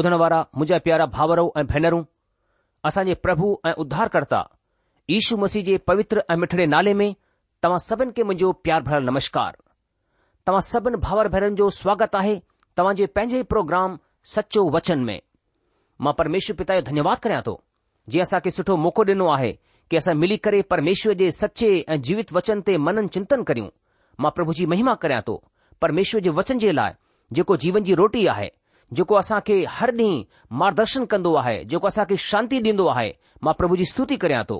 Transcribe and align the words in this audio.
ॿुधण 0.00 0.14
वारा 0.20 0.36
मुंहिंजा 0.56 0.76
प्यारा 0.84 1.04
भाउरो 1.14 1.42
ऐं 1.60 1.64
भेनरूं 1.70 2.02
असांजे 2.88 3.14
प्रभु 3.24 3.46
ऐं 3.68 3.72
उद्धारकर्ता 3.82 4.38
ईशू 5.16 5.36
मसीह 5.42 5.62
जे 5.64 5.76
पवित्र 5.88 6.22
ऐं 6.30 6.36
मिठड़े 6.40 6.66
नाले 6.74 6.92
में 7.00 7.10
तव्हां 7.62 7.78
सभिनि 7.86 8.12
खे 8.16 8.22
मुंहिंजो 8.28 8.52
प्यार 8.64 8.82
भरियल 8.82 9.04
नमस्कार 9.10 9.56
तव्हां 10.46 10.60
सभिनि 10.68 10.96
भाउर 11.06 11.28
भेनरनि 11.34 11.56
जो 11.60 11.68
स्वागत 11.80 12.16
आहे 12.20 12.38
तव्हांजे 12.78 13.06
पंहिंजे 13.16 13.42
प्रोग्राम 13.52 13.98
सचो 14.36 14.64
वचन 14.76 15.04
में 15.08 15.18
मां 16.04 16.12
परमेश्वर 16.20 16.56
पिता 16.60 16.78
जो 16.80 16.86
धन्यवाद 16.88 17.18
करिया 17.26 17.40
थो 17.50 17.54
जीअं 18.10 18.22
असांखे 18.26 18.50
सुठो 18.58 18.76
मौको 18.84 19.02
ॾिनो 19.12 19.26
आहे 19.36 19.52
की 19.90 19.96
असां 20.02 20.14
मिली 20.22 20.36
करे 20.46 20.62
परमेश्वर 20.74 21.14
जे 21.24 21.30
सचे 21.40 21.70
ऐ 21.92 21.96
जीवित 22.08 22.32
वचन 22.38 22.60
ते 22.66 22.76
मनन 22.86 23.06
चिंतन 23.18 23.42
करियूं 23.50 23.68
मां 24.22 24.30
प्रभु 24.38 24.52
जी 24.60 24.66
महिमा 24.74 24.94
करियां 25.04 25.20
थो 25.28 25.36
परमेश्वर 25.82 26.20
जे 26.26 26.30
वचन 26.40 26.64
जे 26.66 26.72
लाइ 26.80 26.94
जेको 27.40 27.56
जीवन 27.66 27.82
जी 27.90 27.94
रोटी 28.02 28.26
आहे 28.36 28.48
जेको 28.98 29.14
असां 29.18 29.38
खे 29.46 29.56
हर 29.70 29.90
ॾींहुं 29.98 30.56
मार्गदर्शन 30.58 31.04
कंदो 31.10 31.34
आहे 31.40 31.62
जेको 31.72 31.86
असां 31.86 32.04
खे 32.10 32.16
शांती 32.22 32.60
ॾींदो 32.62 32.86
आहे 32.94 33.12
मां 33.46 33.52
प्रभु 33.60 33.76
जी 33.80 33.84
स्तुति 33.92 34.16
करियां 34.24 34.42
थो 34.50 34.56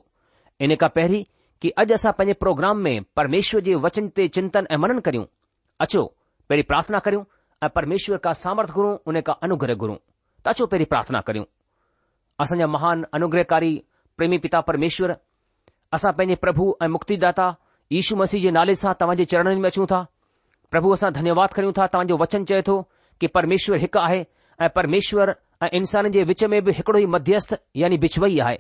इन 0.67 0.75
खां 0.81 0.89
पहिरीं 0.99 1.23
कि 1.63 1.71
अॼु 1.83 1.95
असां 1.97 2.13
पंहिंजे 2.19 2.35
प्रोग्राम 2.45 2.79
में 2.87 3.01
परमेश्वर 3.21 3.61
जे 3.69 3.75
वचन 3.87 4.09
ते 4.17 4.29
चिंतन 4.37 4.67
ऐं 4.71 4.77
मनन 4.85 4.99
करियूं 5.09 5.25
अचो 5.87 6.03
पहिरीं 6.49 6.65
प्रार्थना 6.71 6.99
करियूं 7.09 7.25
ऐं 7.63 7.69
परमेश्वर 7.79 8.17
का 8.27 8.33
सामर्थ 8.45 8.71
गुरू 8.79 8.93
उन 9.13 9.21
खां 9.31 9.35
अनुग्रह 9.49 9.75
गुरू 9.83 9.95
त 10.45 10.55
अचो 10.55 10.67
पहिरीं 10.75 10.87
प्रार्थना 10.95 11.21
करियूं 11.31 11.45
असांजा 12.45 12.67
महान 12.77 13.05
अनुग्रहकारी 13.19 13.73
प्रेमी 14.17 14.39
पिता 14.47 14.61
परमेश्वर 14.71 15.17
असां 15.99 16.13
पंहिंजे 16.21 16.37
प्रभु 16.47 16.71
ऐं 16.83 16.89
मुक्तिदाता 16.97 17.49
यीशू 17.97 18.17
मसीह 18.23 18.41
जे 18.45 18.51
नाले 18.59 18.75
सां 18.85 18.93
तव्हांजे 19.01 19.25
चरणनि 19.35 19.61
में 19.67 19.71
अचूं 19.75 19.87
था 19.91 20.05
प्रभु 20.71 20.91
असां 20.97 21.13
धन्यवाद 21.19 21.53
करियूं 21.59 21.73
था 21.79 21.87
तव्हांजो 21.93 22.17
वचन 22.25 22.45
चए 22.53 22.63
थो 22.71 22.79
कि 23.21 23.27
परमेश्वर 23.35 23.79
हिकु 23.79 23.99
आहे 23.99 24.25
ऐ 24.63 24.69
परमेश्वर 24.77 25.35
ऐं 25.63 25.69
इन्साननि 25.79 26.11
जे 26.11 26.23
विच 26.25 26.45
में 26.53 26.63
बि 26.65 26.73
हिकड़ो 26.77 26.99
ई 26.99 27.07
मध्यस्थ 27.17 27.55
यानी 27.77 27.97
विछ्वई 28.05 28.39
आहे 28.45 28.59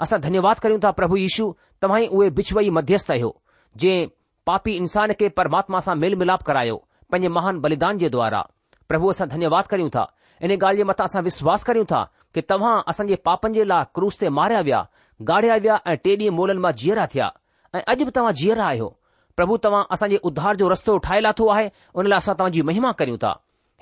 असां 0.00 0.20
धन्यवाद 0.20 0.58
करियूं 0.64 0.80
था 0.84 0.90
प्रभु 1.00 1.16
यीशु 1.16 1.54
तव्हां 1.82 2.00
ई 2.02 2.06
उहे 2.18 2.28
बिचवई 2.38 2.70
मध्यस्थ 2.78 3.10
आहियो 3.10 3.34
जंहिं 3.82 4.06
पापी 4.46 4.72
इन्सान 4.76 5.12
खे 5.20 5.28
परमात्मा 5.40 5.78
सां 5.86 5.94
मेल 6.02 6.14
मिलाप 6.22 6.42
करायो 6.48 6.76
पंहिंजे 7.12 7.28
महान 7.38 7.58
बलिदान 7.60 7.98
जे 7.98 8.08
द्वारा 8.16 8.40
प्रभु 8.88 9.08
असां 9.10 9.28
धन्यवाद 9.28 9.66
करियूं 9.72 9.88
था 9.96 10.12
इन 10.44 10.50
ॻाल्हि 10.54 10.76
जे 10.76 10.84
मथां 10.90 11.04
असां 11.10 11.22
विश्वास 11.22 11.64
करियूं 11.64 11.84
था 11.92 12.02
कि 12.34 12.40
तव्हां 12.50 12.74
असांजे 12.88 13.14
पापनि 13.30 13.54
जे 13.58 13.64
लाइ 13.64 13.84
क्रूज़ 13.94 14.18
ते 14.20 14.28
मारिया 14.38 14.60
विया 14.68 14.86
गाढ़िया 15.30 15.56
विया 15.64 15.78
ऐं 15.90 15.96
टे 16.04 16.16
ॾींह 16.22 16.30
मोलनि 16.40 16.60
मां 16.66 16.72
जीअरा 16.82 17.06
थिया 17.14 17.30
ऐं 17.74 17.80
अॼु 17.94 18.04
बि 18.04 18.10
तव्हां 18.18 18.32
जीअरा 18.40 18.66
आहियो 18.66 18.88
प्रभु 19.36 19.56
तव्हां 19.66 19.82
असांजे 19.96 20.16
उद्दार 20.30 20.56
जो 20.62 20.68
रस्तो 20.74 20.96
ठाहे 21.06 21.20
लाथो 21.20 21.48
आहे 21.56 21.66
हुन 21.96 22.06
लाइ 22.06 22.16
असां 22.26 22.34
तव्हांजी 22.34 22.62
महिमा 22.70 22.92
कयूं 23.00 23.16
था 23.26 23.32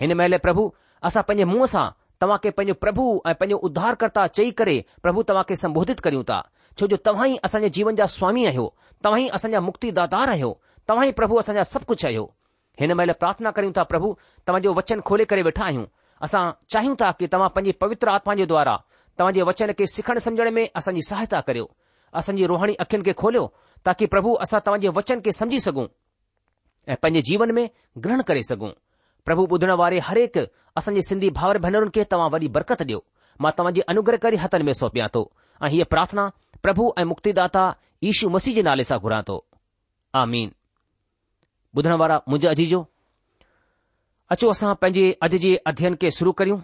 हिन 0.00 0.14
महिल 0.18 0.36
प्रभु 0.42 0.72
असां 1.06 1.22
पंहिंजे 1.28 1.44
मुंहं 1.50 1.66
सां 1.72 1.88
तव्हांखे 2.20 2.50
पंहिंजो 2.56 2.74
प्रभु 2.80 3.02
ऐं 3.26 3.34
पंहिंजो 3.40 3.56
उद्धारकर्ता 3.66 4.26
चई 4.38 4.50
करे 4.60 4.74
प्रभु 5.02 5.22
तव्हां 5.28 5.44
खे 5.48 5.56
संबोधित 5.56 6.00
करियूं 6.06 6.22
था 6.30 6.38
छो 6.78 6.86
जो 6.92 6.96
तव्हां 7.08 7.28
ई 7.28 7.36
असांजे 7.48 7.68
जीवन 7.76 7.96
जा 8.00 8.06
स्वामी 8.16 8.44
आहियो 8.46 8.72
तव्हां 9.04 9.20
ई 9.22 9.28
असांजा 9.38 9.60
मुक्तिदाार 9.66 10.28
आहियो 10.28 10.56
तव्हां 10.88 11.06
ई 11.08 11.12
प्रभु 11.20 11.36
असांजा 11.42 11.62
सभु 11.72 11.84
कुझु 11.88 12.06
आहियो 12.08 12.24
हिन 12.80 12.92
महिल 12.92 13.12
प्रार्थना 13.20 13.50
कयूं 13.56 13.72
था 13.76 13.82
प्रभु 13.92 14.14
तव्हांजो 14.46 14.72
वचन 14.74 15.00
खोले 15.08 15.24
करे 15.32 15.42
वेठा 15.48 15.64
आहियूं 15.64 15.84
असां 16.26 16.42
चाहियूं 16.74 16.96
था 17.00 17.10
कि 17.18 17.26
तव्हां 17.32 17.48
पंहिंजे 17.56 17.72
पवित्र 17.80 18.08
आत्मा 18.16 18.34
जे 18.40 18.46
द्वारा 18.52 18.76
तव्हांजे 19.18 19.42
वचन 19.50 19.72
खे 19.78 19.86
सिखण 19.94 20.18
सम्झण 20.26 20.50
में 20.54 20.66
असांजी 20.82 21.02
सहायता 21.08 21.40
करियो 21.48 21.70
असांजी 22.20 22.46
रोहणी 22.52 22.74
अखियुनि 22.84 23.04
खे 23.10 23.12
खोलियो 23.22 23.46
ताकी 23.86 24.06
प्रभु 24.14 24.34
असां 24.46 24.60
तव्हांजे 24.66 24.88
वचन 24.98 25.20
खे 25.24 25.32
समझी 25.40 25.60
सघूं 25.68 25.86
ऐं 26.92 26.96
पंहिंजे 27.02 27.22
जीवन 27.30 27.50
में 27.58 27.68
ग्रहण 28.04 28.22
करे 28.30 28.42
सघूं 28.50 28.70
प्रभु 29.26 29.44
ॿुधण 29.52 29.70
वारे 29.80 29.98
हर 30.06 30.18
हिकु 30.18 30.40
असांजे 30.76 31.00
सिंधी 31.08 31.28
भावर 31.38 31.58
भेनरुनि 31.64 31.90
खे 31.94 32.02
तव्हां 32.12 32.30
वरी 32.32 32.48
बरकत 32.56 32.80
ॾियो 32.82 32.98
मां 33.42 33.50
तव्हांजे 33.58 33.80
अनुग्रह 33.92 34.16
करे 34.24 34.36
हथनि 34.42 34.64
में 34.68 34.72
सौपिया 34.80 35.06
थो 35.14 35.20
ऐं 35.64 35.68
हीअ 35.74 35.84
प्रार्थना 35.92 36.26
प्रभु 36.64 36.84
ऐं 37.00 37.04
मुक्तिदाता 37.12 37.62
ईशू 38.10 38.28
मसीह 38.36 38.54
जे 38.58 38.62
नाले 38.68 38.84
सां 38.90 38.98
घुरां 39.04 39.22
थो 39.28 39.36
आजी 42.52 42.66
जो 42.74 42.84
अचो 44.34 44.48
असां 44.56 44.74
पंहिंजे 44.82 45.06
अॼ 45.24 45.28
जे 45.44 45.54
अध्यन 45.72 45.94
खे 46.02 46.10
शुरु 46.18 46.32
करियूं 46.40 46.58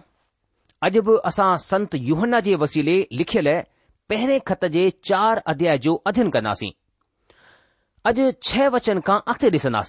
अॼु 0.89 1.01
बि 1.09 1.17
असां 1.31 1.49
संत 1.65 1.95
युहन्न्न्न्न्ना 2.11 2.39
जे 2.49 2.55
वसीले 2.65 2.97
लिखियल 3.21 3.51
पहिरें 4.13 4.39
ख़त 4.51 4.65
जे 4.77 4.85
चार 5.09 5.41
अध्याय 5.55 5.77
जो 5.87 5.95
अध्यन 6.13 6.29
कंदासीं 6.37 6.71
अॼु 8.11 8.31
छह 8.51 8.67
वचन 8.77 9.03
खां 9.09 9.19
अॻिते 9.33 9.53
ॾिसन्दा 9.57 9.83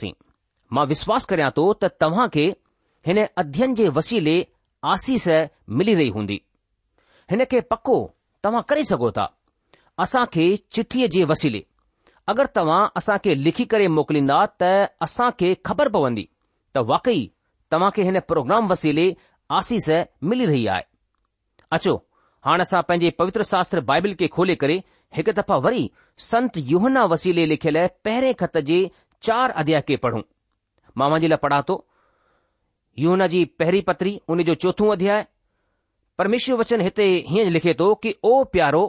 मां 0.77 0.87
विश्वास 0.95 1.25
करिया 1.33 1.51
थो 1.57 1.73
त 1.85 1.95
तव्हां 2.03 2.27
खे 2.35 2.45
हिन 3.07 3.27
अध्ययन 3.39 3.75
जे 3.75 3.89
वसीले 3.95 4.35
आसीस 4.91 5.27
मिली 5.79 5.95
रही 5.95 6.09
हूंदी 6.17 6.41
हिन 7.31 7.45
खे 7.51 7.61
पको 7.73 7.97
तव्हां 8.45 8.63
करे 8.69 8.85
सघो 8.91 9.11
था 9.17 9.25
असां 10.05 10.25
खे 10.35 10.45
चिठीअ 10.77 11.09
जे 11.15 11.25
वसीले 11.33 11.65
अगरि 12.33 12.47
तव्हां 12.57 12.81
असां 13.01 13.17
खे 13.25 13.35
लिखी 13.43 13.65
करे 13.75 13.87
मोकिलींदा 13.97 14.39
त 14.63 14.69
असां 15.09 15.31
खे 15.41 15.55
ख़बर 15.67 15.89
पवंदी 15.99 16.27
त 16.77 16.85
वाकई 16.93 17.21
तव्हां 17.73 17.91
खे 17.97 18.03
हिन 18.11 18.21
प्रोग्राम 18.29 18.69
वसीले 18.75 19.07
आसीस 19.59 19.91
मिली 20.31 20.47
रही 20.53 20.67
आहे 20.75 20.85
अचो 21.79 21.95
हाणे 22.47 22.63
असां 22.69 22.83
पंहिंजे 22.89 23.11
पवित्र 23.19 23.43
शास्त्र 23.53 23.81
बाइबिल 23.91 24.15
खे 24.21 24.29
खोले 24.37 24.55
करे 24.63 24.81
हिकु 25.17 25.33
दफ़ा 25.41 25.57
वरी 25.67 25.85
संत 26.31 26.57
युहना 26.75 27.05
वसीले 27.15 27.45
लिखियलु 27.55 27.87
पहिरें 28.05 28.35
खत 28.45 28.59
जे 28.71 28.79
चार 29.29 29.57
अध्याय 29.65 29.81
खे 29.91 29.97
पढ़ूं 30.07 30.23
मां 30.99 31.09
मुंहिंजे 31.11 31.29
लाइ 31.35 31.43
पढ़ा 31.47 31.61
थो 31.69 31.85
इहो 32.99 33.27
जी 33.33 33.45
पहिरीं 33.59 33.83
पत्री 33.83 34.21
उन 34.31 34.43
जो 34.45 34.55
चोथो 34.65 34.89
अध्याय 34.93 35.25
परमेश्वर 36.19 36.57
वचन 36.57 36.81
हिते 36.81 37.05
हीअं 37.29 37.51
लिखे 37.51 37.75
थो 37.79 37.95
कि 38.03 38.15
ओ 38.25 38.43
प्यारो 38.53 38.83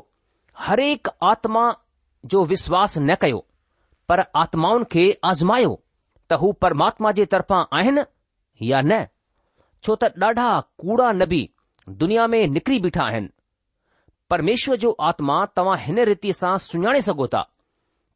हरेक 0.59 1.07
आत्मा 1.29 1.61
जो 2.33 2.43
विश्वास 2.45 2.97
न 2.97 3.15
कयो 3.21 3.45
पर 4.09 4.23
आत्माउनि 4.41 4.85
खे 4.91 5.05
आज़मायो 5.31 5.71
त 6.29 6.33
हू 6.41 6.51
परमात्मा 6.65 7.11
जे 7.19 7.25
तरफा 7.35 7.61
आहिनि 7.79 8.01
या 8.71 8.81
न 8.85 8.97
छो 9.85 9.95
त 10.03 10.11
ॾाढा 10.25 10.49
कूड़ा 10.83 11.11
नबी 11.21 11.39
दुनिया 12.03 12.25
में 12.33 12.41
निकिरी 12.57 12.79
बीठा 12.87 13.03
आहिनि 13.11 13.29
परमेश्वर 14.33 14.75
जो 14.83 14.91
आत्मा 15.11 15.39
तव्हां 15.59 15.77
हिन 15.85 15.99
रीति 16.11 16.33
सां 16.41 16.55
सुञाणे 16.67 17.01
सघो 17.07 17.27
था 17.35 17.41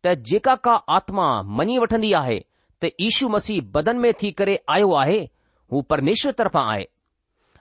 त 0.06 0.14
जेका 0.32 0.56
का 0.68 0.74
आत्मा 1.00 1.28
मञी 1.60 1.78
वठन्दी 1.86 2.12
आहे 2.22 2.40
त 2.82 2.90
ईशू 3.10 3.30
मसीह 3.38 3.62
बदन 3.80 3.98
में 4.06 4.14
थी 4.22 4.32
करे 4.42 4.60
आयो 4.78 4.92
आहे 5.04 5.20
हू 5.72 5.82
परमेश्वर 5.90 6.32
तर्फ़ा 6.38 6.62
आहे 6.74 6.86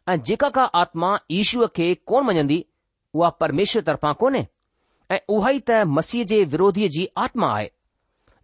ऐं 0.09 0.17
जेका 0.27 0.49
का 0.57 0.63
आत्मा 0.81 1.17
ईश्व 1.39 1.67
खे 1.77 1.95
कोन 2.07 2.25
मञंदी 2.27 2.65
उहा 3.15 3.29
परमेश्वर 3.41 3.83
तरफ़ां 3.87 4.13
कोन्हे 4.21 4.47
ऐं 5.15 5.19
उहा 5.37 5.51
ई 5.51 5.59
त 5.71 5.81
मसीह 5.97 6.25
जे 6.33 6.43
विरोधीअ 6.53 6.89
जी 6.97 7.07
आत्मा 7.25 7.49
आहे 7.55 7.71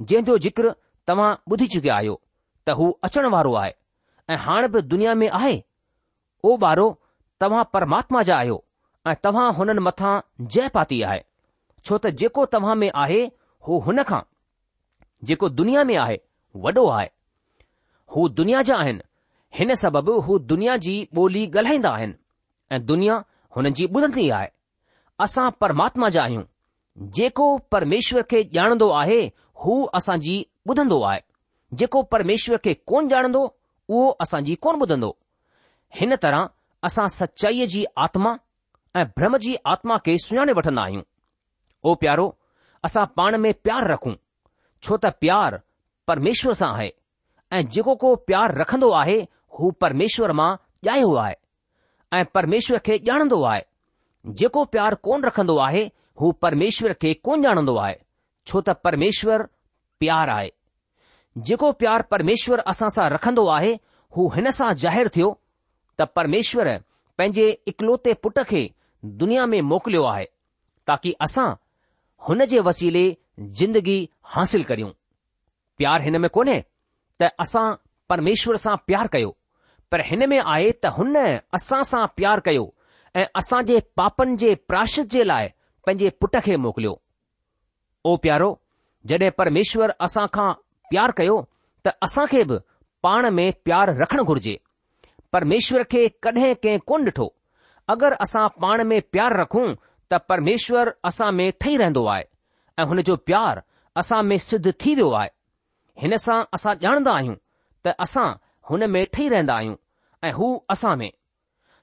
जंहिंजो 0.03 0.37
जिक्रु 0.47 0.71
तव्हां 1.11 1.31
ॿुधी 1.55 1.67
चुकिया 1.75 1.95
आहियो 2.01 2.21
त 2.67 2.77
हू 2.81 2.91
अचण 3.09 3.29
वारो 3.37 3.53
आहे 3.63 3.73
ऐं 4.29 4.37
हाणे 4.47 4.69
बि 4.77 4.83
दुनिया 4.95 5.15
में 5.23 5.29
आहे 5.29 5.55
उहो 6.45 6.57
ॿारहो 6.67 6.89
तव्हां 7.41 7.63
परमात्मा 7.77 8.23
जा 8.31 8.37
आहियो 8.37 8.59
ऐं 9.11 9.15
तव्हां 9.25 9.47
हुननि 9.61 9.85
मथां 9.89 10.15
जय 10.57 10.69
पाती 10.79 11.01
आहे 11.13 11.21
छो 11.87 11.99
त 12.07 12.15
जेको 12.23 12.47
तव्हां 12.57 12.77
में 12.83 12.89
आहे 13.05 13.23
हू 13.69 13.79
हुनखां 13.89 14.21
जेको 15.31 15.49
दुनिया 15.63 15.85
में 15.93 15.97
आहे 16.07 16.19
वॾो 16.67 16.87
आहे 16.99 17.09
हू 18.17 18.29
दुनिया 18.41 18.63
जा 18.71 18.77
आहिनि 18.85 19.09
हिन 19.59 19.71
सबबि 19.81 20.13
हू 20.27 20.39
दुनिया 20.51 20.77
जी 20.85 20.95
ॿोली 21.19 21.41
ॻाल्हाईंदा 21.57 21.91
आहिनि 21.97 22.15
ऐं 22.75 22.79
दुनिया 22.87 23.17
हुन 23.57 23.69
जी 23.79 23.87
ॿुधंदी 23.95 24.29
आहे 24.37 24.49
असां 25.25 25.49
परमात्मा 25.61 26.09
जा 26.15 26.23
आहियूं 26.23 26.45
जेको 27.17 27.47
परमेश्वर 27.75 28.23
खे 28.31 28.43
ॼाणंदो 28.55 28.89
आहे 29.01 29.21
हू 29.65 29.75
असांजी 29.99 30.37
ॿुधंदो 30.71 31.01
आहे 31.11 31.21
जेको 31.81 32.03
परमेश्वर 32.15 32.57
खे 32.65 32.75
कोन 32.93 33.09
ॼाणंदो 33.13 33.43
उहो 33.89 34.07
असांजी 34.23 34.55
कोन 34.65 34.81
ॿुधंदो 34.83 35.11
हिन 36.01 36.15
तरह 36.23 36.47
असां 36.87 37.07
सचाईअ 37.19 37.67
जी 37.75 37.85
आत्मा 38.05 38.35
ऐं 38.99 39.05
भ्रम 39.17 39.37
जी 39.45 39.55
आत्मा 39.75 39.97
खे 40.07 40.17
सुञाणे 40.25 40.53
वठन्दा 40.57 40.83
आहियूं 40.83 41.03
ओ 41.89 41.95
प्यारो 42.03 42.27
असां 42.85 43.05
पाण 43.17 43.35
में 43.45 43.53
प्यारु 43.65 43.93
रखूं 43.93 44.15
छो 44.87 44.97
त 45.05 45.13
प्यारु 45.21 45.57
परमेश्वर 46.09 46.53
सां 46.63 46.73
आहे 46.75 46.91
ऐं 47.57 47.63
जेको 47.75 47.95
को 48.03 48.15
प्यारु 48.29 48.61
रखंदो 48.61 48.91
आहे 49.03 49.21
हू 49.59 49.71
परमेश्वर 49.81 50.33
मां 50.33 50.55
ॼायो 50.89 51.15
आहे 51.23 51.35
ऐं 52.19 52.23
परमेश्वर 52.35 52.79
खे 52.87 52.97
ॼाणंदो 53.07 53.43
आहे 53.51 53.61
जेको 54.41 54.65
प्यार 54.75 54.95
कोन 55.07 55.25
रखंदो 55.25 55.57
आहे 55.67 55.85
हू 56.21 56.31
परमेश्वर 56.43 56.93
खे 57.03 57.13
कोन 57.27 57.45
ॼाणंदो 57.47 57.75
आहे 57.85 57.95
छो 58.49 58.61
त 58.67 58.71
परमेश्वर 58.85 59.43
प्यार 60.01 60.29
आहे 60.37 60.49
जेको 61.49 61.71
प्यार 61.81 62.03
परमेश्वर 62.11 62.59
असां 62.73 62.89
सां 62.95 63.09
रखंदो 63.11 63.47
आहे 63.57 63.73
हू 64.17 64.29
हिन 64.35 64.51
सां 64.59 64.73
ज़ाहिरु 64.85 65.09
थियो 65.17 65.29
त 66.01 66.05
परमेश्वर 66.17 66.69
पंहिंजे 67.19 67.47
इकलोते 67.73 68.13
पुट 68.25 68.39
खे 68.49 68.63
दुनिया 69.23 69.47
में 69.53 69.61
मोकिलियो 69.73 70.03
आहे 70.15 70.25
ताकी 70.91 71.13
असां 71.27 71.49
हुन 72.29 72.45
जे 72.53 72.59
वसीले 72.71 73.05
जिंदगी 73.61 73.99
हासिल 74.35 74.63
करियूं 74.71 74.89
प्यार 75.79 76.03
हिन 76.09 76.21
में 76.27 76.31
कोन्हे 76.39 76.59
त 77.21 77.31
असां 77.45 77.67
परमेश्वर 78.13 78.57
सां 78.67 78.75
प्यार 78.87 79.07
कयो 79.17 79.33
पर 79.93 80.01
हिन 80.09 80.29
में 80.29 80.39
आहे 80.41 80.71
त 80.73 80.87
हुन 80.99 81.17
असां 81.57 81.83
सां 81.89 82.05
प्यारु 82.19 82.41
कयो 82.45 82.65
ऐं 83.17 83.25
असां 83.41 83.61
जे 83.71 83.81
पापनि 84.01 84.37
जे 84.43 84.55
प्राशित 84.71 85.07
जे 85.15 85.25
लाइ 85.31 85.49
पंहिंजे 85.87 86.11
पुट 86.23 86.37
खे 86.47 86.57
मोकिलियो 86.67 86.93
ओ 88.11 88.15
प्यारो 88.27 88.49
जॾहिं 89.11 89.31
परमेश्वर 89.41 89.93
असां 90.07 90.27
खां 90.37 90.49
प्यारु 90.93 91.13
कयो 91.19 91.35
त 91.87 91.93
असां 92.09 92.25
खे 92.33 92.43
बि 92.53 92.59
पाण 93.07 93.31
में 93.41 93.45
प्यारु 93.67 93.95
रखणु 94.01 94.25
घुर्जे 94.33 94.57
परमेश्वर 95.37 95.83
खे 95.95 96.07
कॾहिं 96.27 96.55
कंहिं 96.63 96.79
कोन 96.93 97.05
ॾिठो 97.11 97.29
अगरि 97.97 98.21
असां 98.27 98.47
पाण 98.63 98.85
में 98.93 98.99
प्यारु 99.13 99.41
रखूं 99.43 99.67
त 100.13 100.21
परमेश्वर 100.33 100.93
असां 101.13 101.31
में 101.41 101.47
ठही 101.61 101.77
रहंदो 101.85 102.07
आहे 102.15 102.25
ऐं 102.81 102.87
हुन 102.93 103.03
जो 103.11 103.17
प्यारु 103.29 103.67
असां 104.03 104.23
में 104.31 104.37
सिद्ध 104.49 104.65
थी 104.81 104.95
वियो 105.01 105.11
आहे 105.21 105.29
हिन 106.05 106.17
सां 106.27 106.41
असां 106.59 106.75
ॼाणंदा 106.87 107.15
आहियूं 107.21 107.37
त 107.87 107.97
असां 108.09 108.29
हुन 108.71 108.89
में 108.95 109.05
ठही 109.15 109.29
रहंदा 109.29 109.55
आहियूं 109.61 109.75
ऐं 110.25 110.33
हू 110.33 110.49
असां 110.73 110.95
में 110.97 111.11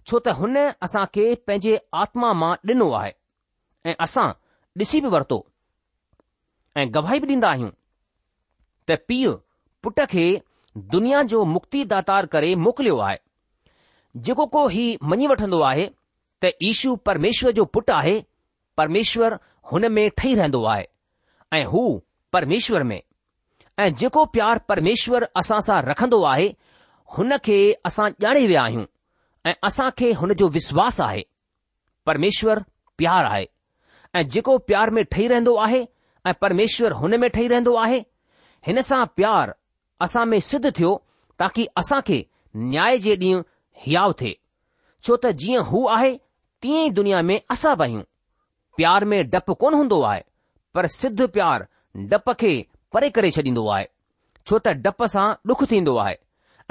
छो 0.08 0.20
त 0.26 0.34
हुन 0.40 0.58
असां 0.86 1.06
खे 1.16 1.24
पंहिंजे 1.48 1.78
आत्मा 2.04 2.32
मां 2.42 2.52
ॾिनो 2.70 2.90
आहे 3.02 3.12
ऐं 3.90 3.96
असां 4.06 4.28
ॾिसी 4.82 5.02
बि 5.06 5.10
वरितो 5.16 5.40
ऐं 6.80 6.86
गवाही 6.96 7.20
बि 7.24 7.28
ॾींदा 7.34 7.50
आहियूं 7.56 7.72
त 8.90 8.98
पीउ 9.08 9.34
पुट 9.84 10.00
खे 10.14 10.26
दुनिया 10.94 11.22
जो 11.32 11.44
मुक्ति 11.56 11.84
दातार 11.94 12.26
करे 12.36 12.54
मोकिलियो 12.68 12.98
आहे 13.08 13.18
जेको 14.28 14.46
को 14.56 14.68
ही 14.76 14.86
मञी 15.12 15.28
वठंदो 15.32 15.60
आहे 15.72 15.86
त 16.44 16.52
ईशू 16.70 16.96
परमेश्वर 17.10 17.52
जो 17.60 17.66
पुटु 17.78 17.94
आहे 17.98 18.16
परमेश्वर 18.78 19.38
हुन 19.72 19.92
में 19.98 20.04
ठही 20.18 20.34
रहंदो 20.40 20.64
आहे 20.74 20.86
ऐं 21.58 21.64
हू 21.74 21.84
परमेश्वर 22.34 22.84
में 22.92 23.00
ऐं 23.84 23.94
जेको 24.02 24.26
प्यार 24.38 24.60
परमेश्वर 24.72 25.28
असां 25.44 25.60
सां 25.68 25.82
रखंदो 25.92 26.22
आहे 26.34 26.50
हुन 27.18 27.34
खे 27.46 27.58
असां 27.86 28.08
ॼाणे 28.22 28.46
विया 28.48 28.62
आहियूं 28.64 28.84
ऐं 29.50 29.54
असां 29.68 29.90
खे 29.98 30.12
हुन 30.20 30.34
जो 30.40 30.48
विश्वास 30.54 31.00
आहे 31.02 31.22
परमेश्वर 32.06 32.60
प्यार 32.98 33.26
आहे 33.32 33.46
ऐं 34.18 34.22
जेको 34.34 34.58
प्यार 34.68 34.90
में 34.98 35.04
ठही 35.12 35.28
रहंदो 35.28 35.56
आहे 35.66 35.84
ऐं 36.28 36.34
परमेश्वर 36.42 36.92
हुन 37.02 37.16
में 37.20 37.30
ठही 37.30 37.48
रहंदो 37.48 37.74
आहे 37.86 38.00
हिन 38.68 38.82
सां 38.90 39.04
प्यार 39.16 39.54
असां 40.06 40.26
में 40.34 40.40
सिद्ध 40.50 40.66
थियो 40.78 40.92
ताकी 41.40 41.66
असां 41.82 42.00
खे 42.08 42.22
न्याय 42.70 42.98
जे 43.06 43.16
ॾींहुं 43.22 43.42
हियाव 43.86 44.12
थिए 44.22 44.34
छो 45.08 45.16
त 45.26 45.32
जीअं 45.42 45.64
हू 45.72 45.86
आहे 45.98 46.14
तीअं 46.64 46.86
ई 46.86 46.90
दुनिया 47.02 47.22
में 47.30 47.40
असां 47.52 47.76
बि 47.78 47.84
आहियूं 47.86 48.04
प्यार 48.80 49.06
में 49.12 49.18
डपु 49.36 49.54
कोन 49.62 49.74
हूंदो 49.74 50.02
आहे 50.14 50.22
पर 50.76 50.86
सिद्ध 51.02 51.28
प्यार 51.38 51.66
डप 52.14 52.30
खे 52.42 52.52
परे 52.94 53.10
करे 53.18 53.32
छॾींदो 53.38 53.68
आहे 53.76 53.86
छो 54.50 54.60
त 54.66 54.74
डप 54.88 55.04
सां 55.16 55.28
डुखु 55.52 55.66
थींदो 55.74 55.96
आहे 56.06 56.16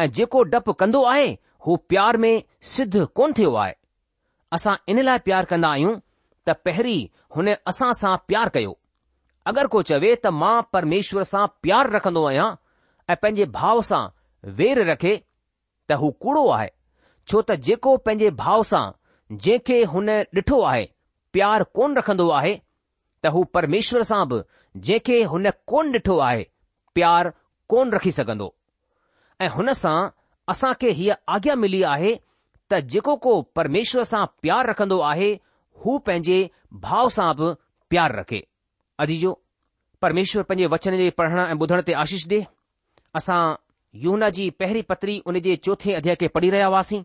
ऐं 0.01 0.07
जेको 0.17 0.43
डपु 0.51 0.73
कंदो 0.81 1.03
आहे 1.11 1.27
हू 1.67 1.77
प्यार 1.89 2.17
में 2.25 2.43
सिद्ध 2.73 3.05
कोन 3.17 3.33
थियो 3.39 3.55
आहे 3.63 3.73
असां 4.53 4.75
इन 4.89 5.01
लाइ 5.05 5.19
प्यारु 5.29 5.47
कन्दो 5.53 5.69
आहियूं 5.69 5.95
त 6.49 6.55
पहिरीं 6.69 7.01
हुन 7.37 7.51
असां 7.73 7.93
सां 8.01 8.17
प्यारु 8.29 8.51
कयो 8.57 8.77
अगरि 9.53 9.69
को 9.73 9.83
चवे 9.91 10.15
त 10.19 10.33
मां 10.43 10.53
परमेष्वर 10.77 11.27
सां 11.33 11.47
प्यारु 11.67 11.95
रखन्दो 11.97 12.23
आहियां 12.29 12.47
ऐं 13.11 13.17
पंहिंजे 13.25 13.47
भाउ 13.59 13.81
सां 13.91 14.03
वेर 14.61 14.83
रखे 14.91 15.13
त 15.23 15.99
हू 16.05 16.11
कूड़ो 16.27 16.47
आहे 16.59 16.71
छो 17.31 17.43
त 17.49 17.59
जेको 17.71 17.97
पंहिंजे 18.09 18.31
भाउ 18.45 18.63
सां 18.73 18.85
जे 19.49 19.59
हुन 19.95 20.15
डि॒ठो 20.39 20.61
आहे 20.75 20.85
प्यारु 21.39 21.69
कोन 21.81 21.97
रखंदो 22.03 22.29
आहे 22.43 22.55
त 22.61 23.35
हू 23.39 23.43
परमेश्वर 23.59 24.07
सां 24.13 24.23
बि 24.35 24.39
जंहिंखे 24.87 25.23
हुन 25.35 25.51
कोन 25.75 25.93
डि॒ठो 25.99 26.21
आहे 26.31 26.47
प्यारु 27.01 27.35
कोन 27.75 27.93
रखी 27.99 28.13
सघंदो 28.21 28.55
ऐं 29.45 29.49
हुन 29.55 29.73
सां 29.79 29.99
असां 30.53 30.73
खे 30.81 30.91
हीअ 30.99 31.15
आज्ञा 31.35 31.55
मिली 31.65 31.83
आहे 31.89 32.15
त 32.71 32.75
जेको 32.93 33.15
को 33.27 33.35
परमेश्वर 33.59 34.03
सां 34.13 34.25
प्यार 34.43 34.67
रखंदो 34.71 34.99
आहे 35.11 35.29
हू 35.85 35.97
पंहिंजे 36.09 36.39
भाउ 36.87 37.09
सां 37.17 37.29
बि 37.41 37.51
प्यार 37.91 38.15
रखे 38.21 38.41
अदीजो 39.05 39.33
परमेश्वर 40.03 40.43
पंहिंजे 40.49 40.67
वचन 40.75 40.97
जे 41.03 41.09
पढ़ण 41.21 41.41
ऐं 41.45 41.55
ॿुधण 41.63 41.81
ते 41.87 41.93
आशीष 42.05 42.27
ॾे 42.33 42.41
असां 43.21 43.39
यूना 44.07 44.29
जी 44.39 44.49
पहिरीं 44.63 44.83
पत्री 44.91 45.19
उन 45.31 45.39
जे 45.47 45.55
चोथे 45.69 45.93
अध्याय 46.01 46.17
खे 46.23 46.29
पढ़ी 46.39 46.51
रहिया 46.55 46.67
हुआसीं 46.73 47.01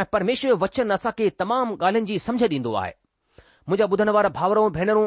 ऐं 0.00 0.04
परमेश्वर 0.16 0.52
वचन 0.64 0.90
असां 0.98 1.12
खे 1.18 1.28
तमामु 1.42 1.76
ॻाल्हियुनि 1.82 2.06
जी 2.12 2.18
समझ 2.26 2.42
ॾींदो 2.48 2.72
आहे 2.84 2.94
मुंहिंजा 3.68 3.90
ॿुधण 3.92 4.08
वारा 4.18 4.32
भावरऊं 4.40 4.72
भेनरूं 4.78 5.06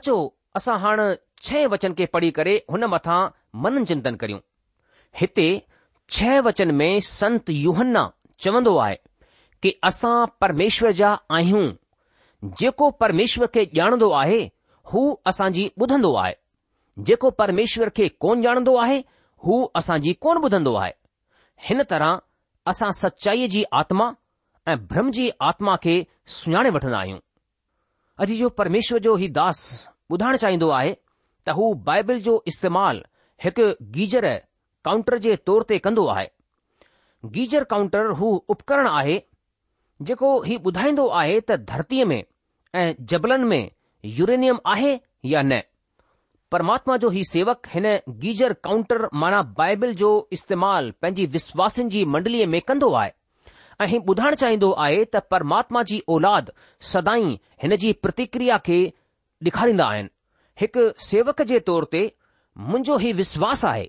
अचो 0.00 0.16
असां 0.60 0.78
हाणे 0.84 1.08
छह 1.48 1.66
वचन 1.76 1.98
खे 1.98 2.04
पढ़ी 2.16 2.30
करे 2.40 2.54
हुन 2.74 2.84
मथां 2.96 3.20
मनु 3.66 3.84
चिंतन 3.92 4.14
करियूं 4.24 4.40
हिते 5.18 5.50
छह 6.12 6.38
वचन 6.40 6.74
में 6.74 6.98
संत 7.06 7.50
यूहन्ना 7.50 8.10
चवंदो 8.40 8.76
आहे 8.78 8.96
कि 9.62 9.70
असां 9.84 10.26
परमेश्वर 10.40 10.92
जा 11.00 11.12
आहियूं 11.38 11.68
जेको 12.60 12.90
परमेश्वर 13.02 13.46
खे 13.54 13.64
ॼाणंदो 13.78 14.10
आहे 14.20 14.40
हू 14.92 15.02
असांजी 15.28 15.68
ॿुधंदो 15.80 16.12
आहे 16.22 16.32
जेको 17.08 17.30
परमेश्वर 17.40 17.88
खे 17.96 18.08
कोन 18.20 18.42
ॼाणंदो 18.46 18.74
आहे 18.84 18.98
हू 19.46 19.64
असांजी 19.76 20.12
कोन 20.24 20.42
ॿुधंदो 20.44 20.74
आहे 20.82 20.92
हिन 21.68 21.82
तरह 21.90 22.16
असां 22.70 22.90
सचाईअ 23.00 23.46
जी 23.50 23.62
आत्मा 23.80 24.10
ऐं 24.68 24.76
ब्रह्म 24.86 25.10
जी 25.12 25.28
आत्मा 25.50 25.76
खे 25.82 26.02
सुञाणे 26.38 26.70
वठंदा 26.76 26.98
आहियूं 26.98 27.18
अॼु 28.24 28.34
जो 28.36 28.48
परमेश्वर 28.62 28.98
जो 29.06 29.14
ही 29.16 29.28
दास 29.40 29.58
ॿुधाइण 30.10 30.36
चाहींदो 30.42 30.68
आहे 30.78 30.94
त 31.46 31.50
हू 31.56 31.72
बाइबल 31.88 32.18
जो 32.28 32.42
इस्तेमालु 32.52 33.00
हिकु 33.44 33.68
गिजर 33.96 34.26
काउंटर 34.88 35.16
जे 35.24 35.34
तौर 35.48 35.62
ते 35.70 35.78
कंदो 35.86 36.06
आहे 36.16 36.26
गीजर 37.32 37.64
काउंटर 37.72 38.10
हू 38.20 38.30
उपकरण 38.54 38.86
आहे 38.90 39.16
जेको 40.10 40.28
ही 40.44 40.56
ॿुधाईंदो 40.68 41.06
आहे 41.22 41.40
त 41.50 41.56
धरतीअ 41.70 42.06
में 42.12 42.20
ऐं 42.82 42.86
जबलनि 43.12 43.48
में 43.50 43.66
यूरेनियम 44.18 44.58
आहे 44.74 44.92
या 45.32 45.42
न 45.48 45.60
परमात्मा 46.54 46.96
जो 47.02 47.08
ही 47.16 47.24
सेवक 47.30 47.68
हिन 47.72 47.84
गीजर 48.22 48.52
काउंटर 48.68 49.02
माना 49.24 49.42
बाइबल 49.58 49.92
जो 50.02 50.10
इस्तेमालु 50.36 50.92
पंहिंजी 51.02 51.26
विश्वासनि 51.36 51.90
जी 51.96 52.04
मंडलीअ 52.14 52.46
में 52.54 52.60
कंदो 52.70 52.90
आहे 53.02 53.12
ऐं 53.80 53.86
हीउ 53.90 54.00
ॿुधाइण 54.12 54.34
चाहींदो 54.44 54.70
आहे 54.86 55.04
त 55.16 55.22
परमात्मा 55.34 55.82
जी 55.90 56.00
औलाद 56.16 56.50
सदाई 56.94 57.30
हिन 57.66 57.76
जी 57.84 57.92
प्रतिक्रिया 58.06 58.58
खे 58.70 58.80
ॾेखारींदा 59.48 59.86
आहिनि 59.92 60.08
हिकु 60.64 60.90
सेवक 61.10 61.42
जे 61.52 61.58
तौर 61.70 61.84
ते 61.96 62.02
मुंहिंजो 62.68 62.96
ही 63.04 63.12
विश्वास 63.22 63.64
आहे 63.72 63.86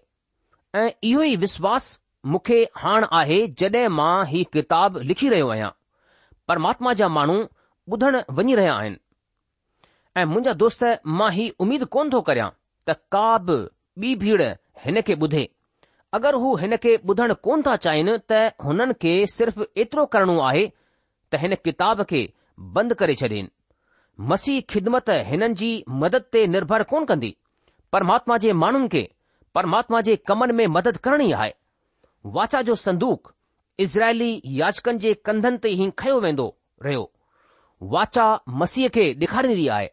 ऐं 0.80 0.90
इहो 1.04 1.22
ई 1.22 1.36
विश्वास 1.36 1.88
मूंखे 2.34 2.58
हाण 2.82 3.06
आहे 3.18 3.40
जड॒हिं 3.62 3.88
मां 3.96 4.12
ही 4.28 4.44
किताब 4.54 4.98
लिखी 5.10 5.30
रहियो 5.30 5.48
आहियां 5.56 5.70
परमात्मा 6.48 6.94
जा 7.02 7.08
माण्हू 7.18 7.36
ॿुधण 7.96 8.18
वञी 8.38 8.56
रहिया 8.60 8.74
आहिनि 8.82 8.98
ऐं 10.22 10.26
मुंहिंजा 10.32 10.54
दोस्त 10.64 10.84
मां 11.22 11.32
ही 11.32 11.50
उमीद 11.66 11.84
कोन 11.96 12.10
थो 12.14 12.22
करियां 12.30 12.50
त 12.90 12.96
का 13.16 13.26
बि 13.50 13.58
ॿी 14.06 14.16
भीड़ 14.24 14.42
हिन 14.86 15.02
खे 15.10 15.16
ॿुधे 15.28 15.44
अगरि 16.20 16.42
हू 16.46 16.56
हिन 16.64 16.76
खे 16.86 16.96
ॿुधण 17.12 17.34
कोन 17.50 17.62
था 17.68 17.76
चाहिनि 17.88 18.16
त 18.32 18.42
हुननि 18.68 18.98
खे 19.06 19.14
सिर्फ़ 19.36 19.62
एतिरो 19.86 20.06
करणो 20.16 20.40
आहे 20.52 20.64
त 20.72 21.44
हिन 21.44 21.56
किताब 21.68 22.04
खे 22.14 22.24
बंदि 22.80 23.00
करे 23.04 23.16
छॾेन 23.24 23.52
मसीह 24.32 24.62
ख़िदमत 24.76 25.10
हिननि 25.34 25.54
जी 25.64 25.72
मदद 26.06 26.32
ते 26.38 26.48
निर्भर 26.56 26.84
कोन 26.94 27.06
कंदी 27.14 27.36
परमात्मा 27.98 28.38
जे 28.48 28.54
माण्हुनि 28.64 28.88
खे 28.98 29.10
परमात्मा 29.56 30.02
जे 30.08 30.16
कमन 30.28 30.54
में 30.56 30.66
मदद 30.76 30.98
करणी 31.06 31.32
आहे 31.38 31.54
वाचा 32.36 32.62
जो 32.70 32.76
संदूक 32.76 33.34
इज़राइली 33.80 34.32
याचकनि 34.60 34.98
जे 35.06 35.14
कंधनि 35.28 35.58
ते 35.64 35.70
ई 35.76 35.90
खयो 36.00 36.20
वेंदो 36.26 36.46
रहियो 36.88 37.04
वाचा 37.96 38.26
मसीह 38.64 38.88
खे 38.98 39.06
ॾेखारींदी 39.24 39.68
आहे 39.78 39.90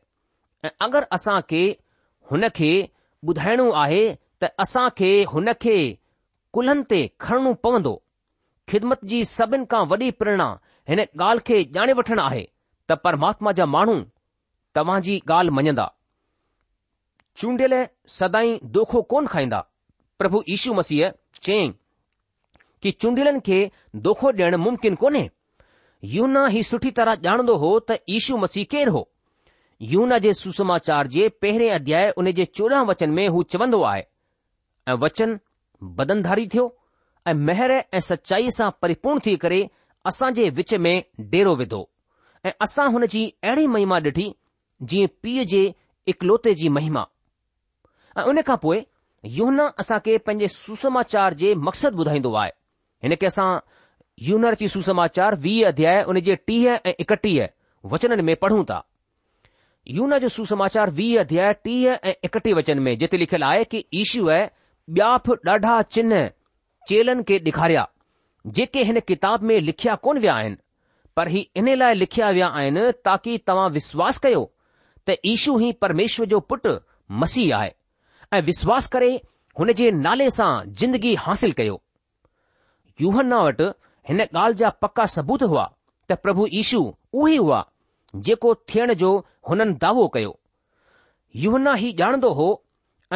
ऐं 0.66 0.70
अगरि 0.86 1.06
असां 1.16 1.38
खे 1.50 1.62
हुन 2.32 2.48
खे 2.58 2.70
ॿुधाइणो 3.28 3.70
आहे 3.82 4.02
त 4.42 4.50
असां 4.64 4.88
खे 4.98 5.10
हुन 5.32 5.52
खे 5.62 5.76
कुल्हनि 6.56 6.82
ते 6.90 7.00
खणणो 7.24 7.52
पवंदो 7.64 7.94
ख़िदमत 8.70 9.04
जी 9.12 9.24
सभिनि 9.30 9.64
खां 9.70 9.82
वॾी 9.92 10.10
प्रेरणा 10.20 10.48
हिन 10.88 11.00
ॻाल्हि 11.04 11.44
खे 11.48 11.58
ॼाणे 11.78 11.92
वठणु 12.00 12.22
आहे 12.26 12.44
त 12.88 12.98
परमात्मा 13.04 13.52
जा 13.60 13.66
माण्हू 13.76 13.98
तव्हां 14.76 15.00
जी 15.08 15.18
ॻाल्हि 15.30 15.54
मञंदा 15.58 15.88
चूंडियल 17.40 17.72
सदाईं 18.10 18.56
दोखो 18.76 19.00
कोन 19.12 19.26
खाईंदा 19.32 19.58
प्रभु 20.18 20.38
यीशू 20.48 20.72
मसीह 20.74 21.10
चयाईं 21.42 21.72
कि 22.82 22.90
चूंडियलनि 23.02 23.40
खे 23.48 23.58
दोखो 24.06 24.30
ॾिअणु 24.38 24.58
मुमकिन 24.62 24.94
कोन्हे 25.02 25.22
यूना 26.14 26.46
ही 26.54 26.62
सुठी 26.70 26.90
तरह 26.98 27.14
ॼाणंदो 27.26 27.54
हो 27.64 27.68
त 27.90 27.96
इशू 28.14 28.36
मसीह 28.44 28.64
केरु 28.72 28.92
हो 28.96 29.02
यूना 29.92 30.18
जे 30.24 30.32
सुसमाचार 30.38 31.06
जे 31.14 31.28
पहिरें 31.42 31.70
अध्याय 31.76 32.08
उन 32.22 32.30
जे 32.38 32.44
चोॾहं 32.60 32.86
वचन 32.90 33.10
में 33.18 33.26
हू 33.34 33.42
चवंदो 33.54 33.80
आहे 33.90 34.02
ऐं 34.88 34.96
वचन 35.04 35.38
बदनधारी 36.00 36.46
थियो 36.54 36.64
ऐं 37.30 37.34
मेहर 37.50 37.72
ऐं 37.76 38.00
सचाईअ 38.08 38.50
सां 38.58 38.68
परिपूर्ण 38.82 39.20
थी 39.26 39.36
करे 39.44 39.60
असां 40.12 40.32
जे 40.40 40.48
विच 40.58 40.74
में 40.88 40.94
डेरो 41.36 41.54
विधो 41.62 41.80
ऐं 42.46 42.52
असां 42.66 42.88
हुन 42.96 43.06
जी 43.14 43.22
अहिड़ी 43.44 43.66
महिमा 43.76 43.98
डि॒ठी 44.08 44.26
जीअं 44.94 45.14
पीउ 45.22 45.44
जे 45.54 45.62
इकलोते 46.14 46.54
जी 46.62 46.68
महिमा 46.80 47.06
ऐं 48.18 48.22
उन 48.26 48.40
खां 48.42 48.56
पोएं 48.62 48.80
यौन 49.38 49.58
असांखे 49.80 50.16
पंहिंजे 50.26 50.46
सुसमाचार 50.52 51.34
जे 51.40 51.52
मक़सदु 51.66 51.98
ॿुधाईंदो 52.02 52.32
आहे 52.40 52.50
हिन 53.04 53.14
खे 53.20 53.26
असां 53.26 53.48
यूनर 54.28 54.54
जी 54.60 54.68
सुसमाचार 54.68 55.34
वीह 55.44 55.66
अध्याय 55.68 56.00
उन 56.12 56.18
जे 56.28 56.34
टीह 56.48 56.70
ऐं 56.72 56.92
एकटीह 57.02 57.46
वचन 57.92 58.20
में 58.28 58.34
पढ़ूं 58.42 58.64
ता 58.70 58.80
यन 59.98 60.18
जो 60.24 60.28
सुसमाचार 60.36 60.90
वीह 60.98 61.20
अध्याय 61.20 61.52
टीह 61.64 61.90
ऐं 62.10 62.14
एकटीह 62.28 62.54
वचन 62.58 62.78
में 62.86 62.94
जिते 63.02 63.16
लिखियलु 63.22 63.46
आहे 63.50 63.64
की 63.72 63.84
ईशूअ 64.02 64.38
बिया 64.96 65.14
ॾाढा 65.52 65.80
चिहन 65.94 66.12
चेलन 66.88 67.22
खे 67.28 67.38
ॾेखारिया 67.46 67.86
जेके 68.58 68.82
हिन 68.90 69.00
किताब 69.12 69.42
में 69.50 69.58
लिखिया 69.70 69.94
कोन 70.06 70.18
विया 70.24 70.34
आहिनि 70.42 70.56
पर 71.16 71.28
ही 71.36 71.48
इन 71.62 71.74
लाइ 71.78 71.94
लिखिया 72.02 72.30
विया 72.38 72.46
आहिनि 72.60 72.90
ताकी 73.06 73.38
तव्हां 73.46 73.68
विश्वास 73.78 74.18
कयो 74.26 74.44
त 75.08 75.20
ईशू 75.34 75.56
ही 75.64 75.72
परमेश्वर 75.86 76.26
जो 76.34 76.38
पुटु 76.52 76.78
मसीह 77.20 77.56
आहे 77.56 77.72
ऐं 78.34 78.40
विश्वास 78.44 78.86
करे 78.92 79.10
हुन 79.58 79.72
जे 79.78 79.90
नाले 80.06 80.28
सां 80.30 80.50
जिंदगी 80.80 81.14
हासिल 81.26 81.52
कयो 81.60 81.76
युहना 83.04 83.38
वटि 83.46 83.64
हिन 84.08 84.20
ॻाल्हि 84.22 84.56
जा 84.62 84.68
पका 84.84 85.04
सबूत 85.16 85.42
हुआ 85.52 85.62
त 86.10 86.16
प्रभु 86.24 86.46
यीशु 86.54 86.80
उहे 87.22 87.36
हुआ 87.36 87.62
जेको 88.28 88.52
थियण 88.72 88.92
जो 89.02 89.12
हुननि 89.50 89.74
दावो 89.84 90.06
कयो 90.16 90.34
युवना 91.44 91.74
ई 91.80 91.92
ॼाणंदो 92.02 92.32
हो 92.40 92.48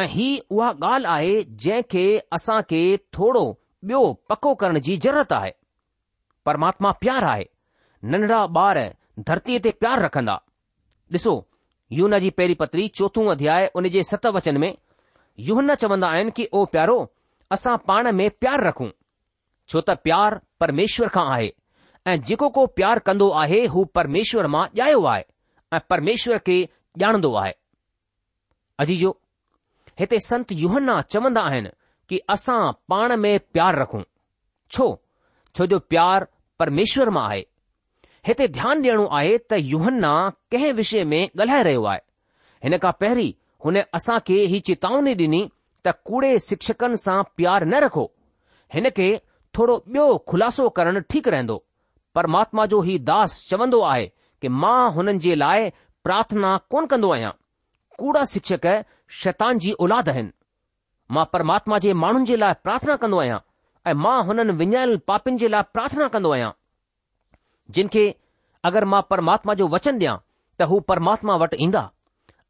ऐं 0.03 0.07
ही 0.15 0.27
उहा 0.57 0.69
ॻाल्हि 0.91 1.07
आहे 1.17 1.35
जंहिं 1.65 1.81
खे 1.93 2.05
असां 2.39 2.59
खे 2.73 2.81
थोरो 3.17 3.45
ॿियो 3.89 4.01
पको 4.29 4.53
करण 4.63 4.79
जी 4.87 4.97
ज़रूरत 5.05 5.33
आहे 5.41 5.51
परमात्मा 6.49 6.91
प्यार 7.05 7.23
आहे 7.33 7.45
नंढड़ा 8.15 8.37
ॿार 8.59 8.77
धरतीअ 9.29 9.59
ते 9.67 9.71
प्यार 9.85 10.01
रखंदा 10.09 10.35
ॾिसो 11.15 11.33
यूना 12.01 12.19
जी 12.23 12.29
पहिरीं 12.41 12.55
पत्री 12.65 12.87
चोथों 13.01 13.25
अध्याय 13.37 13.69
उन 13.79 13.87
जे 13.97 14.03
सत 14.11 14.25
वचन 14.39 14.57
में 14.65 14.73
यूहन 15.39 15.73
चवंदा 15.75 16.07
आहिनि 16.07 16.31
कि 16.35 16.47
ओ 16.55 16.63
प्यारो 16.71 16.97
असां 17.51 17.77
पाण 17.87 18.11
में 18.17 18.29
प्यार 18.41 18.63
रखूं 18.67 18.89
छो 19.69 19.81
त 19.81 19.95
प्यार 20.07 20.39
परमेश्वर 20.59 21.07
खां 21.15 21.25
आहे 21.33 21.51
ऐं 22.07 22.19
जेको 22.29 22.49
को 22.57 22.65
प्यार 22.79 22.99
कंदो 23.07 23.29
आहे 23.43 23.65
हू 23.75 23.83
परमेश्वर 23.97 24.47
मां 24.55 24.65
ॼायो 24.79 25.03
आहे 25.13 25.23
ऐं 25.73 25.79
परमेश्वर 25.89 26.37
खे 26.47 26.57
ॼाणंदो 27.01 27.33
आहे 27.43 27.51
अजीजो 28.79 29.09
हिते 29.99 30.19
संत 30.27 30.51
यूहन्ना 30.63 31.01
चवंदा 31.13 31.41
आहिनि 31.51 31.69
कि 32.09 32.17
असां 32.35 32.59
पाण 32.89 33.15
में 33.25 33.37
प्यार 33.53 33.79
रखूं 33.81 34.03
छो 34.71 34.87
छो 35.57 35.65
जो 35.73 35.79
प्यार 35.93 36.27
परमेश्वर 36.59 37.09
मां 37.17 37.27
आहे 37.29 37.41
हिते 38.27 38.47
ध्यानु 38.57 38.81
ॾियणो 38.83 39.05
आहे 39.17 39.37
त 39.49 39.53
यूहन्ना 39.71 40.11
कंहिं 40.51 40.73
विषय 40.73 41.03
में 41.13 41.21
ॻाल्हाए 41.35 41.63
रहियो 41.69 41.83
आहे 41.91 41.99
हिन 42.65 42.77
खां 42.85 42.91
पहिरीं 42.99 43.31
हुन 43.65 43.81
खे 44.27 44.37
ही 44.51 44.59
चेतावनी 44.67 45.13
डि॒नी 45.19 45.41
त 45.85 45.91
कूड़े 46.07 46.31
शिक्षकनि 46.47 46.97
सां 47.03 47.21
प्यार 47.37 47.65
न 47.65 47.75
रखो 47.85 48.03
हिन 48.73 48.89
खे 48.97 49.07
थोरो 49.57 49.75
ॿियो 49.87 50.05
खुलासो 50.31 50.67
करणु 50.79 50.99
ठीकु 51.11 51.29
रहंदो 51.35 51.55
परमात्मा 52.17 52.65
जो 52.73 52.81
हीउ 52.87 53.01
दास 53.11 53.33
चवंदो 53.49 53.79
आहे 53.91 54.05
कि 54.41 54.47
मां 54.63 54.81
हुननि 54.95 55.19
जे 55.25 55.35
लाइ 55.41 55.69
प्रार्थना 56.07 56.51
कोन 56.73 56.85
कंदो 56.93 57.11
आहियां 57.13 57.31
कूड़ा 58.01 58.23
शिक्षक 58.33 58.65
शैतान 59.21 59.57
जी 59.65 59.71
औलाद 59.85 60.09
आहिनि 60.13 60.31
मां 61.17 61.25
परमात्मा 61.35 61.77
जे 61.85 61.93
माण्हुनि 62.03 62.25
जे 62.31 62.35
लाइ 62.43 62.53
प्रार्थना 62.67 62.95
कंदो 63.05 63.19
आहियां 63.23 63.39
ऐं 63.87 63.93
मां 64.05 64.17
हुननि 64.29 64.53
विञायल 64.63 64.97
पापिन 65.11 65.37
जे 65.43 65.47
लाइ 65.55 65.69
प्रार्थना 65.77 66.07
कंदो 66.17 66.31
आहियां 66.35 66.51
जिन 67.79 67.93
खे 67.95 68.05
अगरि 68.71 68.85
मां 68.95 69.01
परमात्मा 69.13 69.53
जो 69.63 69.67
वचन 69.77 69.99
ॾियां 70.03 70.17
त 70.59 70.71
हू 70.73 70.79
परमात्मा 70.93 71.35
वटि 71.45 71.57
ईंदा 71.67 71.89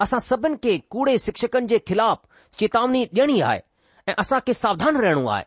असां 0.03 0.19
सभिनि 0.19 0.55
खे 0.63 0.77
कूड़े 0.93 1.17
शिक्षकनि 1.25 1.67
जे 1.71 1.77
खिलाफ़ु 1.87 2.27
चेतवनी 2.59 3.03
ॾियणी 3.13 3.39
आहे 3.49 3.59
ऐं 4.07 4.13
असांखे 4.19 4.53
सावधान 4.53 4.95
रहणो 5.05 5.27
आहे 5.33 5.45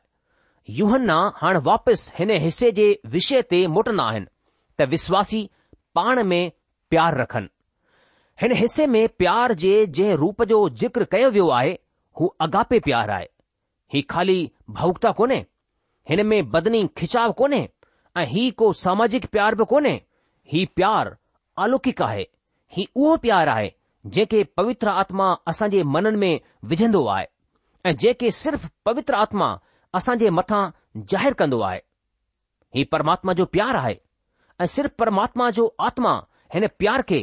यूहना 0.78 1.16
हाणे 1.40 1.58
वापसि 1.64 2.10
हिन 2.18 2.30
हिसे 2.44 2.70
जे 2.78 2.86
विषय 3.16 3.40
ते 3.50 3.60
मोटन्दा 3.74 4.04
आहिनि 4.12 4.26
त 4.78 4.86
विश्वासी 4.94 5.46
पाण 5.94 6.22
में 6.30 6.40
प्यार 6.90 7.16
रखन 7.20 7.46
हिन 8.42 8.52
हिसे 8.62 8.86
में 8.94 9.06
प्यार 9.18 9.52
जे 9.64 9.74
जंहिं 9.98 10.14
रूप 10.22 10.42
जो 10.52 10.60
जिक्र 10.82 11.04
कयो 11.12 11.30
वियो 11.36 11.48
आहे 11.60 11.74
हू 12.20 12.28
अगापे 12.48 12.78
प्यार 12.88 13.08
आहे 13.20 13.26
ही 13.94 14.02
खाली 14.10 14.38
भावुकता 14.78 15.10
कोन्हे 15.20 15.42
हिन 16.10 16.26
में 16.32 16.40
बदनी 16.56 16.86
खिचाव 16.98 17.32
कोन्हे 17.42 17.66
ऐं 18.20 18.26
ही 18.34 18.50
को 18.60 18.72
सामाजिक 18.84 19.26
प्यार 19.36 19.54
बि 19.60 19.64
कोन्हे 19.74 19.98
ही 20.52 20.64
प्यार 20.78 21.16
अलौकिक 21.66 22.02
आहे 22.10 22.24
ही 22.76 22.86
उहो 22.94 23.16
प्यार 23.24 23.48
आहे 23.56 23.70
जेके 24.14 24.42
पवित्र 24.56 24.88
आत्मा 24.88 25.34
असांजे 25.48 25.82
मननि 25.92 26.16
में 26.16 26.38
विझंदो 26.68 27.04
आहे 27.12 27.26
ऐं 27.88 27.92
जेके 28.00 28.30
सिर्फ 28.36 28.66
पवित्र 28.86 29.14
आत्मा 29.14 29.48
असांजे 29.94 30.30
मथां 30.38 30.62
ज़ाहिरु 31.12 31.34
कंदो 31.38 31.60
आहे 31.68 31.80
ही 32.76 32.84
परमात्मा 32.92 33.32
जो 33.40 33.44
प्यारु 33.54 33.78
आहे 33.78 33.94
ऐं 34.60 34.66
सिर्फ़ 34.74 34.92
परमात्मा 34.98 35.50
जो 35.58 35.66
आत्मा 35.86 36.12
हिन 36.54 36.66
प्यार 36.82 37.02
खे 37.10 37.20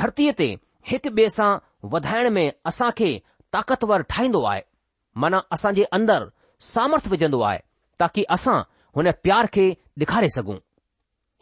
धरतीअ 0.00 0.32
ते 0.40 0.48
हिक 0.90 1.06
ॿिए 1.16 1.28
सां 1.36 1.50
वधाइण 1.94 2.30
में 2.36 2.44
असां 2.72 2.90
खे 3.00 3.10
ताक़तवर 3.56 4.02
ठाहींदो 4.14 4.42
आहे 4.50 4.62
मना 5.24 5.40
असां 5.56 5.72
अंदरि 5.98 6.30
सामर्थ 6.72 7.08
विझंदो 7.14 7.40
आहे 7.50 7.58
ताकी 8.02 8.22
असां 8.38 8.58
हुन 8.96 9.10
प्यार 9.26 9.46
खे 9.58 9.68
ॾेखारे 10.00 10.28
सघूं 10.38 10.56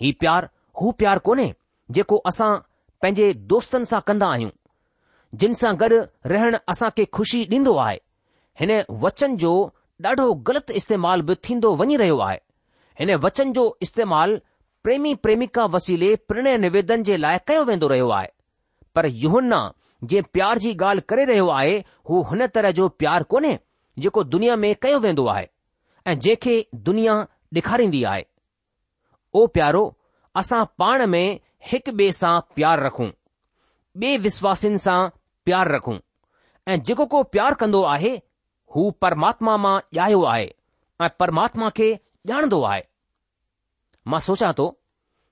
हीउ 0.02 0.12
प्यारु 0.20 0.48
हू 0.80 0.90
प्यारु 1.02 1.20
कोन्हे 1.30 1.52
जेको 1.96 2.16
असां 2.30 2.50
पंहिंजे 3.02 3.26
दोस्तनि 3.50 3.84
सां 3.90 4.00
कंदा 4.06 4.26
आहियूं 4.32 4.50
जिन 5.40 5.54
सां 5.62 5.70
गॾु 5.82 5.98
रहणु 6.32 6.58
असां 6.72 6.88
खे 6.96 7.04
खु़शी 7.18 7.40
ॾींदो 7.52 7.74
आहे 7.86 7.96
हिन 8.62 8.70
वचन 9.04 9.36
जो 9.42 9.52
ॾाढो 10.06 10.24
ग़लति 10.48 10.74
इस्तेमाल 10.80 11.22
बि 11.28 11.34
थींदो 11.48 11.74
वञी 11.78 11.96
रहियो 12.02 12.18
आहे 12.28 12.38
हिन 13.00 13.14
वचन 13.24 13.52
जो 13.52 13.62
इस्तेमालु 13.86 14.36
प्रेमी 14.86 15.14
प्रेमिका 15.24 15.64
वसीले 15.76 16.14
प्रणय 16.30 16.56
निवेदन 16.64 17.02
जे 17.08 17.16
लाइ 17.24 17.38
कयो 17.48 17.64
वेंदो 17.70 17.86
रहियो 17.94 18.08
आहे 18.18 18.28
पर 18.94 19.06
युहन्ना 19.22 19.60
जंहिं 20.04 20.22
प्यार 20.36 20.58
जी 20.64 20.72
ॻाल्हि 20.84 21.02
करे 21.10 21.24
रहियो 21.32 21.48
आहे 21.60 21.78
हू 22.10 22.22
हुन 22.30 22.46
तरह 22.54 22.70
जो 22.80 22.88
प्यार 23.00 23.22
कोन्हे 23.32 23.58
जेको 24.04 24.24
दुनिया 24.34 24.56
में 24.64 24.74
कयो 24.82 24.98
वेंदो 25.06 25.26
आहे 25.34 25.46
ऐं 26.06 26.18
जंहिंखे 26.26 26.56
दुनिया 26.90 27.14
ॾेखारींदी 27.58 28.02
आहे 28.12 28.24
ओ 29.40 29.46
प्यारो 29.58 29.82
असां 30.42 30.64
पाण 30.78 31.06
में 31.14 31.26
हिक 31.66 31.88
ॿिए 31.88 32.12
सां 32.16 32.38
प्यार 32.54 32.80
रखूं 32.86 33.06
ॿिए 34.02 34.16
विश्वासिनि 34.26 34.78
सां 34.82 34.98
प्यार 35.48 35.70
रखूं 35.76 35.96
ऐं 36.72 36.76
जेको 36.88 37.06
को 37.14 37.22
प्यार 37.36 37.54
कंदो 37.62 37.82
आहे 37.94 38.12
हू 38.76 38.90
परमात्मा 39.04 39.56
मां 39.64 39.72
ॼायो 39.98 40.22
आहे 40.34 40.46
ऐं 41.02 41.08
परमात्मा 41.22 41.68
खे 41.78 41.88
ॼाणंदो 42.30 42.62
आहे 42.70 42.82
मां 44.12 44.20
सोचां 44.28 44.52
थो 44.60 44.66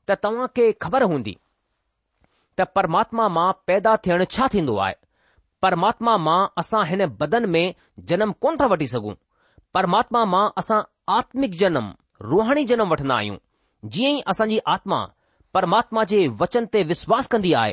त 0.09 0.17
तव्हां 0.25 0.47
खे 0.57 0.71
ख़बर 0.87 1.03
हूंदी 1.13 1.37
त 2.59 2.67
परमात्मा 2.79 3.29
मां 3.39 3.49
पैदा 3.67 3.97
थियण 4.07 4.25
छा 4.37 4.47
थींदो 4.55 4.77
आहे 4.87 4.95
परमात्मा 5.63 6.17
मां 6.29 6.39
असां 6.63 6.85
हिन 6.87 7.07
बदन 7.23 7.49
में 7.57 7.65
जनम 8.11 8.33
कोन 8.45 8.57
था 8.61 8.67
वठी 8.75 8.87
सघूं 8.95 9.15
परमात्मा 9.75 10.25
मां 10.35 10.49
असां 10.63 10.81
आत्मिक 11.19 11.55
जनम 11.65 11.93
रुहाणी 12.33 12.65
जनम 12.75 12.91
वठंदा 12.97 13.15
आहियूं 13.23 13.39
जीअं 13.95 14.15
ई 14.19 14.23
असांजी 14.35 14.59
आत्मा 14.75 15.01
परमात्मा 15.57 16.03
जे 16.05 16.19
वचन 16.41 16.65
ते 16.73 16.83
विश्वास 16.89 17.27
कंदी 17.33 17.53
आहे 17.59 17.71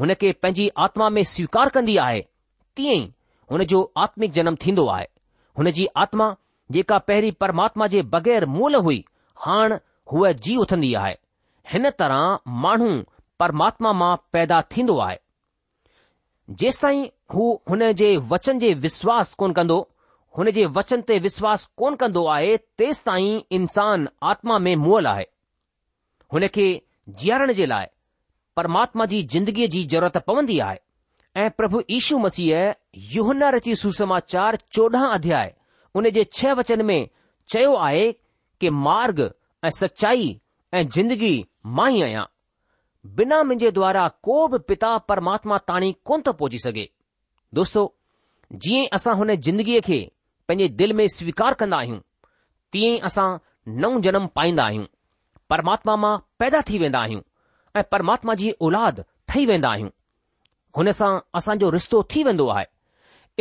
हुन 0.00 0.12
खे 0.20 0.30
पंहिंजी 0.42 0.66
आत्मा 0.82 1.08
में 1.14 1.22
स्वीकार 1.30 1.68
कंदी 1.76 1.96
आहे 2.02 2.20
तीअं 2.76 2.94
ई 3.02 3.10
हुन 3.52 3.62
जो 3.72 3.80
आत्मिक 4.02 4.32
जनम 4.36 4.56
थींदो 4.64 4.86
आहे 4.96 5.06
हुन 5.58 5.70
जी 5.78 5.86
आत्मा 6.02 6.28
जेका 6.76 6.98
पहिरीं 7.08 7.32
परमात्मा 7.40 7.86
जे 7.94 8.02
बग़ैर 8.12 8.46
मूल 8.58 8.74
हुई 8.86 8.98
हाण 9.46 9.74
हूअ 10.12 10.30
जी 10.46 10.56
उथंदी 10.66 10.92
आहे 11.02 11.12
हिन 11.72 11.90
तरह 11.98 12.38
माण्हू 12.66 12.90
परमात्मा 13.44 13.92
मां 14.04 14.14
पैदा 14.36 14.60
थींदो 14.76 14.98
आहे 15.08 15.18
जेसि 16.62 16.80
ताईं 16.82 17.04
हू 17.34 17.48
हुन 17.70 17.86
जे 18.04 18.16
वचन 18.34 18.58
जे 18.66 18.72
विश्वास 18.86 19.34
कोन 19.44 19.52
कंदो 19.60 19.80
हुन 20.38 20.50
जे 20.60 20.66
वचन 20.80 21.00
ते 21.12 21.18
विश्वास 21.28 21.68
कोन 21.82 22.00
कंदो 22.06 22.26
आहे 22.38 22.56
तेसि 22.82 23.02
ताईं 23.10 23.38
इंसान 23.62 24.08
आत्मा 24.34 24.58
में 24.68 24.74
मुअल 24.86 25.06
आहे 25.16 25.30
हुन 26.34 26.46
खे 26.58 26.68
जीअरण 27.08 27.52
जे 27.56 27.66
लाइ 27.66 27.86
परमात्मा 28.56 29.04
जी 29.10 29.22
जिंदगीअ 29.32 29.68
जी 29.70 29.84
ज़रूरत 29.90 30.16
पवंदी 30.26 30.58
आहे 30.66 30.78
ऐं 31.42 31.50
प्रभु 31.56 31.80
ईशू 31.96 32.18
मसीह 32.18 32.72
रची 33.54 33.74
सुसमाचार 33.76 34.56
चोॾहं 34.76 35.06
अध्याय 35.08 35.54
उन 36.00 36.08
जे 36.16 36.24
छह 36.36 36.52
वचन 36.60 36.84
में 36.86 37.06
चयो 37.52 37.74
आहे 37.88 38.10
कि 38.60 38.70
मार्ग 38.86 39.20
ऐं 39.64 39.70
सचाई 39.78 40.38
ऐं 40.74 40.86
जिंदगी 40.96 41.34
मां 41.76 41.90
ई 41.96 42.00
आहियां 42.02 42.24
बिना 43.16 43.42
मुंहिंजे 43.42 43.70
द्वारा 43.70 44.06
को 44.28 44.38
बि 44.54 44.58
पिता 44.68 44.96
परमात्मा 45.10 45.58
ताणी 45.68 45.92
कोन 46.06 46.22
थो 46.26 46.32
पहुची 46.40 46.58
सघे 46.64 46.86
दोस्तो 47.58 47.84
जीअं 48.64 48.94
असां 48.96 49.14
हुन 49.18 49.34
जिंदगीअ 49.48 49.80
खे 49.90 50.00
पंहिंजे 50.48 50.68
दिल 50.80 50.92
में 51.00 51.06
स्वीकार 51.18 51.54
कंदा 51.60 51.78
आहियूं 51.82 51.98
तीअं 52.72 52.94
ई 52.94 52.98
असां 53.10 53.28
नओं 53.82 54.00
जनम 54.06 54.26
पाईंदा 54.38 54.64
आहियूं 54.64 54.84
પરમાત્મા 55.50 55.96
માં 56.04 56.20
પેદા 56.40 56.62
થી 56.68 56.80
વેંડા 56.82 57.04
હી 57.10 57.16
હું 57.18 57.80
એ 57.80 57.82
પરમાત્મા 57.92 58.36
જી 58.40 58.54
ઉલાદ 58.68 59.02
થઈ 59.32 59.46
વેંડા 59.50 59.74
હી 59.76 59.84
હું 60.76 60.84
હનેસા 60.86 61.12
આસા 61.40 61.56
જો 61.62 61.70
રસ્તો 61.76 62.02
થી 62.14 62.24
વેંદો 62.28 62.46
આય 62.54 62.66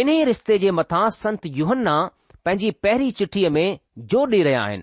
ઇને 0.03 0.15
રસ્તે 0.31 0.57
જે 0.63 0.71
મથા 0.79 1.05
સંત 1.17 1.45
યોહन्ना 1.59 2.01
પેંજી 2.47 2.73
પહેરી 2.83 3.13
ચિઠ્ઠી 3.17 3.49
મે 3.57 3.65
જો 4.13 4.25
દે 4.33 4.41
રયા 4.49 4.67
હૈ 4.71 4.79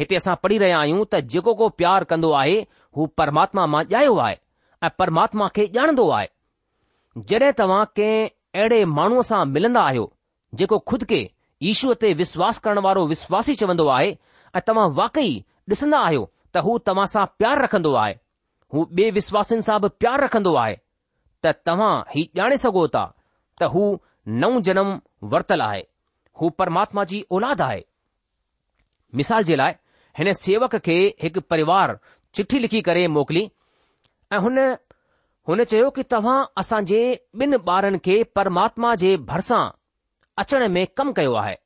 હેતે 0.00 0.16
આસા 0.18 0.38
પડી 0.42 0.62
રયા 0.64 0.80
આયુ 0.84 1.06
તા 1.14 1.22
જેકો 1.34 1.54
કો 1.60 1.70
પ્યાર 1.80 2.04
કંદો 2.10 2.32
આહે 2.40 2.56
હો 2.98 3.06
પરમાત્મા 3.20 3.66
માં 3.74 3.88
જાયો 3.92 4.18
આય 4.26 4.38
એ 4.88 4.94
પરમાત્મા 4.98 5.52
કે 5.58 5.62
જાન 5.76 5.96
દો 6.00 6.06
આય 6.18 6.30
જડે 7.28 7.52
તવા 7.60 7.84
કે 8.00 8.08
એડે 8.64 8.80
માનુંસા 8.98 9.44
મિલંદા 9.54 9.86
આયો 9.92 10.08
જેકો 10.60 10.76
ખુદ 10.92 11.02
કે 11.14 11.20
ઈશુતે 11.70 12.08
વિશ્વાસ 12.20 12.60
કરણ 12.62 12.82
વાળો 12.88 13.08
વિશ્વાસી 13.14 13.58
ચવંદો 13.60 13.86
આય 13.96 14.60
તવા 14.66 14.88
વાકઈ 15.00 15.32
દસના 15.72 16.04
આયો 16.08 16.26
त 16.54 16.62
हू 16.66 16.76
तव्हां 16.86 17.06
सां 17.12 17.24
प्यारु 17.40 17.62
रखंदो 17.64 17.92
आहे 18.04 18.14
हू 18.74 18.80
ॿिए 18.86 18.94
बेविश्वासिन 18.98 19.60
सां 19.68 19.78
बि 19.84 19.88
प्यारु 20.02 20.24
रखंदो 20.24 20.54
आहे 20.64 20.74
त 21.44 21.52
तव्हां 21.68 21.92
ही 22.14 22.24
ॼाणे 22.40 22.58
सघो 22.64 22.86
था 22.96 23.04
त 23.62 23.68
हू 23.74 23.84
नओं 24.42 24.60
जनम 24.68 24.92
वरतल 25.34 25.60
आहे 25.68 25.82
हू 26.40 26.48
परमात्मा 26.62 27.04
जी 27.12 27.20
औलाद 27.38 27.60
आहे 27.68 27.80
मिसाल 29.20 29.42
जे 29.52 29.56
लाइ 29.62 29.72
हिन 30.18 30.32
सेवक 30.44 30.76
खे 30.88 30.96
हिकु 31.22 31.40
परिवार 31.54 31.96
चिठी 32.36 32.58
लिखी 32.66 32.80
करे 32.90 33.06
मोकिली 33.16 33.44
ऐं 34.32 34.38
हुन 34.46 34.58
हुन 35.48 35.62
चयो 35.72 35.90
कि 35.98 36.02
तव्हां 36.14 36.36
असांजे 36.64 37.02
ॿिनि 37.44 37.56
ॿारनि 37.74 37.98
खे 38.06 38.22
परमात्मा 38.38 38.94
जे 39.04 39.16
भरिसां 39.32 39.62
अचण 40.44 40.68
में 40.76 40.82
कमु 40.98 41.12
कयो 41.16 41.32
आहे 41.44 41.56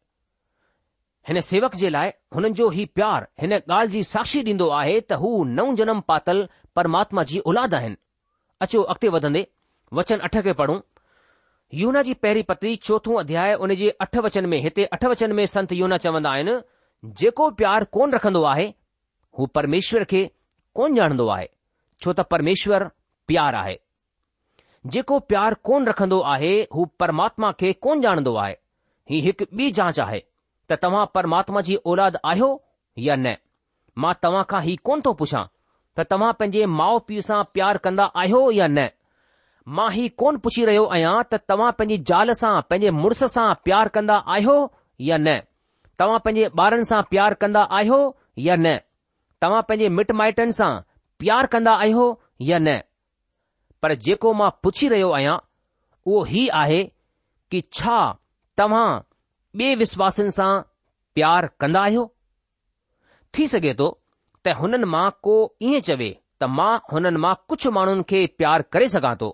हिन 1.28 1.40
सेवक 1.40 1.74
जे 1.76 1.88
लाइ 1.90 2.10
हुननि 2.34 2.48
जो 2.58 2.68
ही 2.70 2.84
प्यार 2.96 3.26
हिन 3.40 3.52
ॻाल्हि 3.56 3.90
जी 3.92 4.02
साक्षी 4.14 4.40
ॾींदो 4.46 4.66
आहे 4.80 4.98
त 5.00 5.12
हू 5.22 5.30
नओं 5.54 5.74
जनम 5.78 6.00
पातल 6.10 6.44
परमात्मा 6.76 7.22
जी 7.30 7.38
औलाद 7.52 7.74
आहिनि 7.74 7.96
अचो 8.66 8.82
अॻिते 8.94 9.08
वधंदे 9.14 9.42
वचन 9.98 10.18
अठ 10.28 10.36
खे 10.46 10.52
पढ़ूं 10.60 10.76
यूना 11.80 12.02
जी 12.08 12.14
पहिरीं 12.26 12.42
पत्री 12.50 12.74
चोथो 12.90 13.14
अध्याय 13.22 13.54
उन 13.66 13.74
जे 13.80 13.88
अठ 14.06 14.16
वचन 14.26 14.46
में 14.52 14.58
हिते 14.68 14.84
अठ 14.98 15.04
वचन 15.14 15.32
में 15.40 15.44
संत 15.54 15.72
यूना 15.78 15.96
चवंदा 16.06 16.30
आहिनि 16.30 16.54
जेको 17.22 17.50
प्यार 17.62 17.84
कोन 17.98 18.12
रखंदो 18.18 18.42
आहे 18.52 18.68
हू 19.38 19.46
परमेश्वर 19.60 20.04
खे 20.14 20.22
कोन 20.78 20.96
ॼाणंदो 21.00 21.28
आहे 21.38 21.48
छो 22.02 22.12
त 22.20 22.26
परमेश्वर 22.36 22.86
प्यार 23.32 23.54
आहे 23.64 23.74
जेको 24.94 25.18
प्यार 25.34 25.54
कोन 25.70 25.86
रखंदो 25.92 26.20
आहे 26.36 26.54
हू 26.78 26.84
परमात्मा 27.04 27.52
खे 27.60 27.72
कोन 27.88 28.06
ॼाणंदो 28.08 28.36
आहे 28.46 28.56
हीउ 29.10 29.24
हिकु 29.28 29.44
ॿी 29.58 29.70
जांच 29.82 30.00
आहे 30.08 30.20
त 30.70 30.78
तव्हां 30.82 31.04
परमात्मा 31.14 31.60
जी 31.66 31.74
औलाद 31.90 32.16
आहियो 32.30 32.46
या 33.02 33.16
न 33.18 33.34
मां 34.04 34.12
तव्हां 34.22 34.42
खां 34.52 34.60
हीउ 34.64 34.82
कोन्ह 34.88 35.02
थो 35.06 35.12
पुछां 35.20 35.42
त 35.98 36.06
तव्हां 36.12 36.32
पंहिंजे 36.40 36.66
माउ 36.78 36.98
पीउ 37.08 37.20
सां 37.28 37.42
प्यारु 37.56 37.82
कंदा 37.84 38.04
आहियो 38.22 38.40
या 38.60 38.66
न 38.78 38.86
मां 39.78 39.90
ही 39.96 40.08
कोन 40.22 40.36
पुछी 40.46 40.64
रहियो 40.70 40.84
आहियां 40.96 41.14
त 41.30 41.40
तव्हां 41.52 41.70
पंहिंजी 41.78 42.02
ज़ाल 42.10 42.32
सां 42.40 42.54
पंहिंजे 42.70 42.90
मुड़ुस 43.02 43.22
सां 43.36 43.46
प्यारु 43.68 43.94
कंदा 43.98 44.16
आहियो 44.36 44.56
या 45.10 45.16
न 45.26 45.38
तव्हां 46.02 46.18
पंहिंजे 46.26 46.50
ॿारनि 46.66 46.88
सां 46.92 47.02
प्यारु 47.14 47.40
कंदा 47.44 47.62
आहियो 47.80 48.00
या 48.48 48.56
न 48.66 48.76
तव्हां 49.44 49.62
पंहिंजे 49.70 49.88
मिट 49.98 50.12
माइटनि 50.22 50.58
सां 50.60 50.70
प्यारु 51.24 51.52
कंदा 51.56 51.74
आहियो 51.86 52.06
या 52.50 52.58
न 52.68 52.78
पर 53.82 53.94
जेको 54.08 54.32
मां 54.42 54.50
पुछी 54.66 54.88
रहियो 54.94 55.10
आहियां 55.20 55.36
उहो 56.12 56.22
हीउ 56.34 56.52
आहे 56.62 56.82
कि 57.54 57.60
छा 57.78 57.96
तव्हां 58.60 58.86
ॿिए 59.58 59.68
बेविश्वासिन 59.76 60.28
सां 60.30 60.48
प्यार 61.14 61.46
कंदा 61.60 61.80
आहियो 61.80 62.02
थी 63.36 63.46
सघे 63.52 63.72
थो 63.78 63.86
त 64.46 64.54
हुननि 64.60 64.84
मां 64.94 65.04
को 65.26 65.34
ईअं 65.68 65.80
चवे 65.86 66.08
त 66.42 66.48
मां 66.56 66.72
हुननि 66.92 67.18
मां 67.24 67.34
कुझु 67.48 67.70
माण्हुनि 67.76 68.02
खे 68.10 68.20
प्यार 68.38 68.62
करे 68.74 68.88
सघां 68.94 69.14
थो 69.22 69.30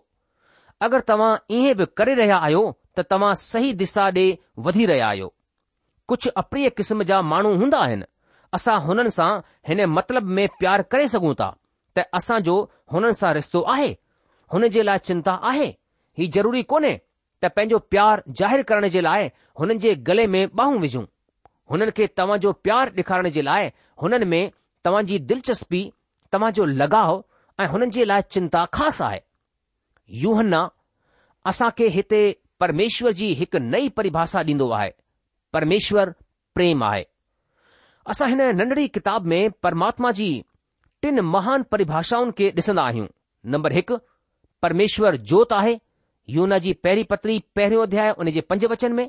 अगरि 0.87 1.07
तव्हां 1.09 1.31
ईअं 1.59 1.75
बि 1.81 1.87
करे 2.01 2.15
रहिया 2.21 2.37
आहियो 2.49 2.63
त 2.99 3.05
तव्हां 3.15 3.33
सही 3.43 3.73
दिशा 3.83 4.05
ॾे 4.19 4.27
वधी 4.67 4.87
रहिया 4.93 5.09
आहियो 5.09 5.29
कुझु 6.13 6.31
अप्रिय 6.45 6.69
क़िस्म 6.79 7.03
जा 7.11 7.21
माण्हू 7.35 7.55
हूंदा 7.63 7.79
आहिनि 7.89 8.07
असां 8.61 8.79
हुननि 8.87 9.11
सां 9.19 9.31
हिन 9.69 9.85
मतिलब 9.97 10.33
में 10.39 10.47
प्यार 10.61 10.83
करे 10.95 11.07
सघूं 11.17 11.35
था 11.43 11.51
त 11.97 12.07
असांजो 12.21 12.57
हुननि 12.93 13.15
सां 13.23 13.35
रिश्तो 13.41 13.63
आहे 13.77 13.91
हुन 14.55 14.69
जे 14.79 14.83
लाइ 14.91 15.05
चिंता 15.11 15.39
आहे 15.53 15.69
हीउ 16.19 16.31
जरूरी 16.39 16.63
कोन्हे 16.75 16.99
त 17.45 17.49
पंहिंजो 17.57 17.79
प्यारु 17.93 18.23
ज़ाहिरु 18.39 18.65
करण 18.71 18.89
जे 18.95 19.01
लाइ 19.05 19.27
हुननि 19.61 19.75
जे 19.85 19.95
गले 20.09 20.27
में 20.35 20.45
ॿाहूं 20.61 20.79
विझूं 20.83 21.05
हुननि 21.71 21.91
खे 21.97 22.07
तव्हांजो 22.19 22.53
प्यारु 22.65 22.91
ॾेखारण 23.03 23.29
जे 23.37 23.43
लाइ 23.43 23.71
हुननि 24.03 24.27
में 24.33 24.51
तव्हांजी 24.85 25.19
दिलचस्पी 25.31 25.81
तव्हांजो 26.33 26.65
लगाउ 26.83 27.17
ऐं 27.61 27.67
हुननि 27.75 27.91
जे 27.97 28.05
लाइ 28.11 28.23
चिंता 28.35 28.65
ख़ासि 28.75 29.03
आहे 29.07 29.21
यूहना 30.23 30.63
असां 31.51 31.71
खे 31.79 31.89
हिते 31.97 32.23
परमेश्वर 32.61 33.13
जी 33.19 33.33
हिकु 33.41 33.59
नई 33.75 33.89
परिभाषा 33.99 34.39
ॾींदो 34.53 34.71
आहे 34.81 34.91
परमेश्वर 35.53 36.11
प्रेम 36.55 36.83
आहे 36.93 37.05
असां 38.13 38.29
हिन 38.31 38.43
नंढड़ी 38.61 38.87
किताब 38.97 39.27
में 39.33 39.51
परमात्मा 39.67 40.11
जी 40.21 40.31
टिन 41.03 41.21
महान 41.37 41.63
परिभाषाउनि 41.75 42.33
खे 42.39 42.51
ॾिसंदा 42.59 42.83
आहियूं 42.91 43.07
नम्बर 43.55 43.73
हिकु 43.81 43.99
परमेश्वर 44.63 45.17
जोति 45.33 45.55
आहे 45.55 45.79
यौन 46.31 46.59
जी 46.65 46.73
पहिरीं 46.83 47.05
पत्री 47.11 47.39
पहिरियों 47.57 47.83
अध्याय 47.83 48.11
हुन 48.19 48.31
जे 48.33 48.41
पंज 48.51 48.65
वचन 48.71 48.93
में 48.95 49.09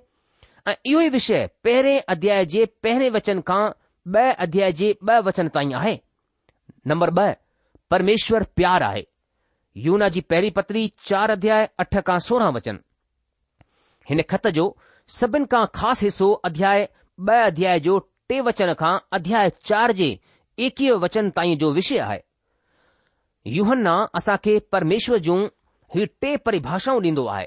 ऐं 0.67 0.73
इहो 0.85 1.01
ई 1.01 1.09
विषय 1.09 1.47
पहिरें 1.63 2.01
अध्याय 2.09 2.45
जे 2.53 2.65
पहिरियों 2.83 3.13
वचन 3.13 3.41
खां 3.49 3.61
ब॒ 4.13 4.31
अध्याय 4.45 4.71
जे 4.79 4.95
ब 5.03 5.19
वचन 5.27 5.47
ताईं 5.57 5.73
आहे 5.81 5.99
नंबर 6.87 7.09
ब॒ 7.19 7.31
परमेश्वर 7.91 8.43
प्यार 8.55 8.83
आहे 8.83 9.05
यौन 9.85 10.07
जी 10.15 10.21
पहिरी 10.29 10.49
पत्री 10.57 10.91
चार 11.05 11.31
अध्याय 11.31 11.69
अठ 11.79 11.95
खां 12.07 12.17
सोरहं 12.29 12.53
वचन 12.53 12.79
हिन 14.09 14.21
खत 14.29 14.47
जो 14.59 14.65
सभिनि 15.19 15.45
खां 15.51 15.65
ख़ासि 15.75 16.05
हिसो 16.05 16.31
अध्याय 16.49 16.87
ॿ 17.19 17.45
अध्याय 17.47 17.79
जो 17.87 17.97
टे 18.29 18.39
वचन 18.41 18.73
खां 18.79 18.97
अध्याय 19.17 19.49
चार 19.69 19.91
जे 20.01 20.17
एकवीह 20.65 20.93
वचन 21.03 21.29
ताईं 21.35 21.57
जो 21.57 21.71
विषय 21.73 21.97
आहे 21.99 22.19
यूहन्ना 23.55 23.95
न 24.01 24.07
असां 24.17 24.35
खे 24.43 24.57
परमेश्वर 24.71 25.17
जो 25.29 25.35
हीउ 25.95 26.05
टे 26.21 26.35
परिभाषाऊं 26.45 26.99
ॾींदो 27.03 27.25
आहे 27.31 27.45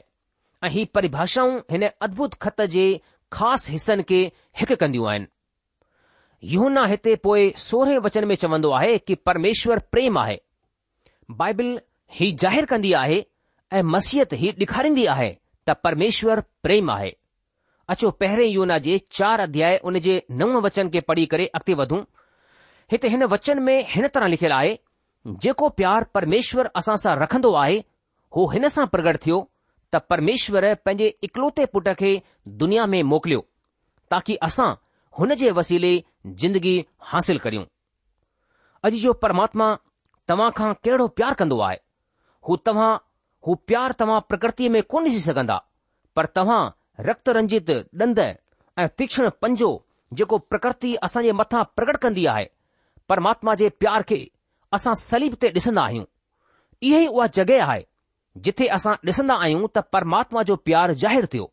ऐं 0.65 0.69
हीउ 0.71 0.87
परिभाषाऊं 0.95 1.59
हिन 1.71 1.85
अद्भुत 2.03 2.35
खत 2.43 2.61
जे 2.75 2.85
ख़ासि 3.37 3.73
हिसनि 3.73 4.03
खे 4.11 4.21
हिकु 4.61 4.77
कंदियूं 4.83 5.09
आहिनि 5.11 5.27
यूना 6.53 6.85
हिते 6.93 7.15
पोइ 7.25 7.43
सोरहें 7.67 7.99
वचन 8.07 8.25
में 8.29 8.35
चवंदो 8.43 8.71
आहे 8.79 8.97
कि 9.07 9.15
परमेश्वर 9.29 9.79
प्रेम 9.95 10.19
आहे 10.19 10.37
बाइबिल 11.41 11.81
ही 12.21 12.31
ज़ाहिरु 12.43 12.67
कंदी 12.73 12.93
आहे 13.03 13.19
ऐं 13.79 13.83
मसीहत 13.95 14.33
ही 14.43 14.51
ॾेखारींदी 14.61 15.07
आहे 15.15 15.29
त 15.69 15.75
परमेश्वर 15.85 16.41
प्रेम 16.63 16.91
आहे 16.97 17.11
अचो 17.95 18.11
पहिरें 18.21 18.47
यूना 18.47 18.79
जे 18.87 18.99
चार 19.19 19.41
अध्याय 19.41 19.77
उन 19.91 19.99
जे 20.07 20.21
नव 20.43 20.61
वचन 20.67 20.89
खे 20.95 21.01
पढ़ी 21.09 21.27
करे 21.33 21.47
अॻिते 21.59 21.75
वधूं 21.83 22.01
हिते 22.93 23.09
हिन 23.15 23.25
वचन 23.35 23.63
में 23.69 23.77
हिन 23.95 24.07
तरह 24.17 24.27
लिखियलु 24.37 24.55
आहे 24.55 24.77
जेको 25.47 25.69
प्यार 25.81 26.05
परमेश्वर 26.15 26.71
असां 26.81 26.97
सां 27.05 27.17
रखंदो 27.23 27.53
आहे 27.65 27.83
हो 28.37 28.45
हिन 28.53 28.69
सां 28.73 28.85
प्रगट 28.95 29.17
थियो 29.25 29.37
त 29.95 29.99
परमेश्वर 30.13 30.65
पंहिंजे 30.87 31.05
इकलोटे 31.29 31.65
पुट 31.77 31.87
खे 32.01 32.09
दुनिया 32.63 32.87
में 32.95 33.03
मोकिलियो 33.13 33.41
ताकी 34.15 34.35
असां 34.49 34.67
हुन 35.19 35.35
जे 35.43 35.51
वसीले 35.59 35.93
जिंदगी 36.43 36.75
हासिल 37.13 37.39
करियूं 37.45 37.65
अॼु 38.89 38.99
जो 39.05 39.13
परमात्मा 39.23 39.69
तव्हां 40.33 40.51
खां 40.61 40.69
कहिड़ो 40.85 41.07
प्यारु 41.21 41.39
कंदो 41.45 41.59
आहे 41.69 41.81
हू 42.49 42.57
तव्हां 42.71 42.91
हू 43.47 43.55
प्यार 43.71 43.95
तव्हां 44.05 44.21
प्रकृति 44.33 44.69
में 44.77 44.83
कोन 44.95 45.09
ॾिसी 45.13 45.23
सघंदा 45.31 45.57
पर 46.17 46.29
तव्हां 46.41 46.61
रक्त 47.09 47.33
रंजित 47.41 47.71
ॾंद 48.03 48.21
ऐं 48.27 48.87
तीक्ष्ण 48.99 49.31
पंजो 49.47 49.71
जेको 50.21 50.39
प्रकृति 50.53 50.95
असां 51.09 51.25
जे 51.31 51.39
मथां 51.43 51.65
प्रकट 51.81 52.03
कंदी 52.07 52.27
आहे 52.37 52.47
परमात्मा 53.15 53.55
जे 53.63 53.73
प्यार 53.85 54.09
खे 54.15 54.21
असां 54.81 54.95
सलीब 55.09 55.41
ते 55.43 55.55
ॾिसंदा 55.59 55.89
आहियूं 55.91 56.11
इहा 56.91 57.03
ई 57.09 57.13
उहा 57.17 57.33
जॻहि 57.41 57.63
आहे 57.73 57.85
जिथे 58.45 58.67
असां 58.77 58.93
ॾिसंदा 59.09 59.35
आहियूं 59.45 59.67
त 59.77 59.83
परमात्मा 59.97 60.43
जो 60.49 60.57
प्यार 60.69 60.93
ज़ाहिरु 61.03 61.27
थियो 61.35 61.47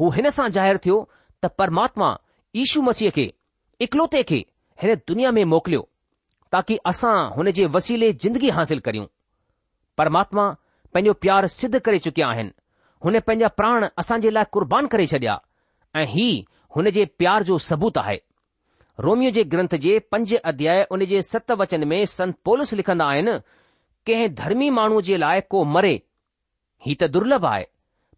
हू 0.00 0.10
हिन 0.16 0.28
सां 0.36 0.48
ज़ाहिरु 0.56 0.78
थियो 0.84 0.98
त 1.44 1.50
परमात्मा 1.62 2.08
ईशू 2.62 2.82
मसीह 2.88 3.10
खे 3.16 3.26
इकलौते 3.86 4.22
खे 4.30 4.38
हिन 4.82 4.94
दुनिया 5.12 5.30
में 5.38 5.44
मोकिलियो 5.52 5.80
ताकी 6.56 6.76
असां 6.92 7.14
हुन 7.38 7.50
जे 7.58 7.66
वसीले 7.76 8.12
जिंदगी 8.24 8.50
हासिल 8.58 8.80
करियूं 8.88 9.06
परमात्मा 10.02 10.44
पंहिंजो 10.94 11.12
प्यार 11.24 11.46
सिद्ध 11.60 11.78
करे 11.88 11.98
चुकिया 12.08 12.28
आहिनि 12.34 12.54
हुन 13.04 13.18
पंहिंजा 13.28 13.48
प्राण 13.60 13.86
असां 14.02 14.20
जे 14.26 14.30
लाइ 14.38 14.44
कुर्बान 14.56 14.86
करे 14.94 15.06
छडि॒या 15.14 15.36
ऐं 16.02 16.06
ही 16.14 16.28
हुन 16.76 16.90
जे 16.98 17.04
प्यार 17.22 17.42
जो 17.50 17.58
सबूत 17.70 17.98
आहे 18.04 18.16
रोमियो 19.06 19.30
जे 19.38 19.42
ग्रंथ 19.56 19.74
जे 19.86 19.98
पंज 20.14 20.34
अध्याय 20.52 20.86
उन 20.96 21.04
जे 21.14 21.22
सत 21.32 21.50
वचन 21.62 21.84
में 21.94 21.98
संत 22.14 22.36
पोलस 22.48 22.72
लिखंदा 22.80 23.04
आहिनि 23.16 23.36
कंहिं 24.06 24.34
धर्मी 24.34 24.68
माण्हूअ 24.70 25.00
जे 25.02 25.16
लाइ 25.18 25.40
को 25.50 25.64
मरे 25.74 25.92
ही 26.86 26.94
त 27.00 27.04
दुर्लभ 27.12 27.44
आहे 27.46 27.66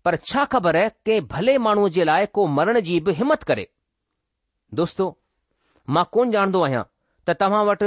पर 0.05 0.17
छा 0.31 0.45
ख़बर 0.53 0.79
कंहिं 1.07 1.27
भले 1.33 1.57
माण्हूअ 1.67 1.89
जे 1.97 2.05
लाइ 2.05 2.27
को 2.39 2.47
मरण 2.57 2.79
जी 2.89 2.99
बि 3.09 3.13
हिमत 3.21 3.43
करे 3.51 3.67
दोस्तो 4.81 5.17
मां 5.97 6.05
कोन 6.13 6.31
ॼाणंदो 6.35 6.63
आहियां 6.65 6.83
त 7.29 7.37
तव्हां 7.41 7.65
वटि 7.67 7.87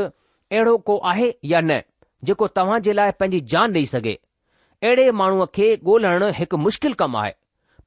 अहिड़ो 0.53 0.77
को 0.89 0.97
आहे 1.11 1.31
या 1.53 1.61
न 1.71 1.79
जेको 2.29 2.47
तव्हां 2.59 2.79
जे 2.87 2.93
लाइ 2.93 3.11
पंहिंजी 3.19 3.39
जान 3.53 3.73
ॾेई 3.79 3.85
सघे 3.95 4.13
अहिड़े 4.83 5.11
माण्हूअ 5.21 5.45
खे 5.55 5.67
ॻोल्हण 5.87 6.23
हिकु 6.39 6.57
मुश्किल 6.67 6.93
कमु 7.03 7.17
आहे 7.23 7.33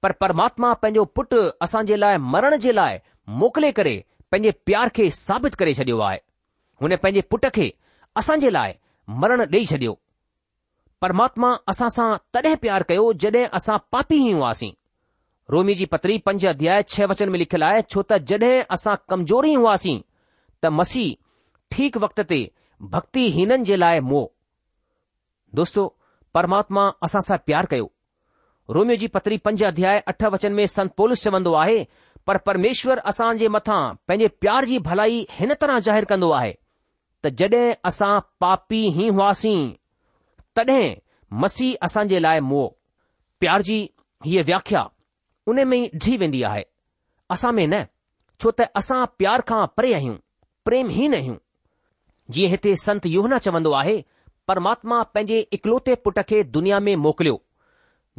पर 0.02 0.12
परमात्मा 0.24 0.72
पंहिंजो 0.82 1.04
पुटु 1.18 1.40
असां 1.66 1.84
जे 1.92 1.96
लाइ 2.02 2.16
मरण 2.34 2.56
जे 2.66 2.72
लाइ 2.80 2.98
मोकिले 3.42 3.72
करे 3.80 3.96
पंहिंजे 4.30 4.50
प्यार 4.68 4.88
खे 4.98 5.10
साबित 5.20 5.54
करे 5.62 5.74
छडि॒यो 5.80 5.98
आहे 6.08 6.18
हुन 6.82 6.96
पंहिंजे 7.02 7.20
पुट 7.34 7.46
खे 7.58 7.68
असां 8.22 8.38
जे 8.46 8.50
लाइ 8.58 8.72
मरण 9.08 9.42
डे 9.50 9.64
छडि॒यो 9.70 9.94
परमात्मा 11.00 11.50
असांसां 11.68 12.12
तड॒ 12.34 12.54
प्यार 12.62 12.82
कयो 12.88 13.12
जड॒हिं 13.20 13.46
असां 13.56 13.76
पापी 13.92 14.18
हुआसीं 14.32 14.70
रोमी 15.52 15.74
जी 15.74 15.84
पतरी 15.92 16.16
पंज 16.26 16.46
अध्याय 16.46 16.82
छह 16.88 17.06
वचन 17.10 17.28
में 17.28 17.38
लिखियलु 17.38 17.64
आहे 17.64 17.80
छो 17.94 18.02
त 18.12 18.18
जड॒हिं 18.32 18.60
असां 18.74 18.94
कमजोर 19.10 19.46
ई 19.46 19.54
हुआसीं 19.54 19.98
त 20.62 20.66
मसीह 20.80 21.14
ठीक 21.76 21.96
वक्त 22.04 22.20
ते 22.30 22.40
भक्तिहीननि 22.94 23.64
जे 23.64 23.76
लाइ 23.76 24.00
मोह 24.12 24.26
दोस्तो 25.58 25.86
परमात्मा 26.34 26.88
असां 27.08 27.20
सां 27.28 27.36
प्यार 27.46 27.66
कयो 27.74 27.86
रोमीअ 28.76 28.96
जी 29.02 29.06
पतरी 29.16 29.36
पंज 29.48 29.62
अध्याय 29.72 29.98
अठ 30.12 30.24
वचन 30.36 30.52
में 30.60 30.66
संत 30.76 30.90
पोलस 30.96 31.24
चवंदो 31.24 31.52
आहे 31.64 31.84
पर 32.26 32.36
परमेश्वर 32.48 32.98
असां 33.14 33.32
जे 33.42 33.48
मथां 33.58 33.82
पंहिंजे 34.08 34.26
प्यार 34.44 34.64
जी 34.72 34.78
भलाई 34.88 35.24
हिन 35.40 35.54
तरह 35.64 35.78
जाहिरु 35.88 36.06
कंदो 36.14 36.30
आहे 36.40 36.52
त 37.24 37.28
जॾहिं 37.38 37.72
असां 37.88 38.18
पापी 38.40 38.78
ई 39.02 39.08
हुआसीं 39.08 39.60
तॾहिं 40.56 40.94
मसीह 41.42 41.74
असां 41.86 42.04
जे 42.12 42.18
लाइ 42.22 42.40
मो 42.52 42.62
प्यार 43.40 43.62
जी 43.68 43.76
हीअ 44.26 44.42
व्याख्या 44.46 44.82
उन 45.52 45.62
में 45.68 45.76
ई 45.78 45.82
डिह 45.94 46.16
वेंदी 46.22 46.42
आहे 46.48 46.62
असां 47.34 47.52
में 47.58 47.66
न 47.66 47.82
छो 48.42 48.50
त 48.60 48.66
असां 48.80 49.04
प्यार 49.20 49.40
खां 49.50 49.60
परे 49.76 49.92
आहियूं 50.00 50.16
प्रेम 50.68 50.90
ई 51.02 51.06
न 51.08 51.14
आहियूं 51.22 51.36
जीअं 52.34 52.50
हिते 52.54 52.74
संत 52.86 53.06
योहना 53.14 53.38
चवंदो 53.46 53.72
आहे 53.82 53.96
परमात्मा 54.48 55.02
पंहिंजे 55.14 55.38
इकलौते 55.58 55.94
पुट 56.06 56.18
खे 56.32 56.42
दुनिया 56.56 56.80
में 56.88 56.94
मोकिलियो 57.06 57.36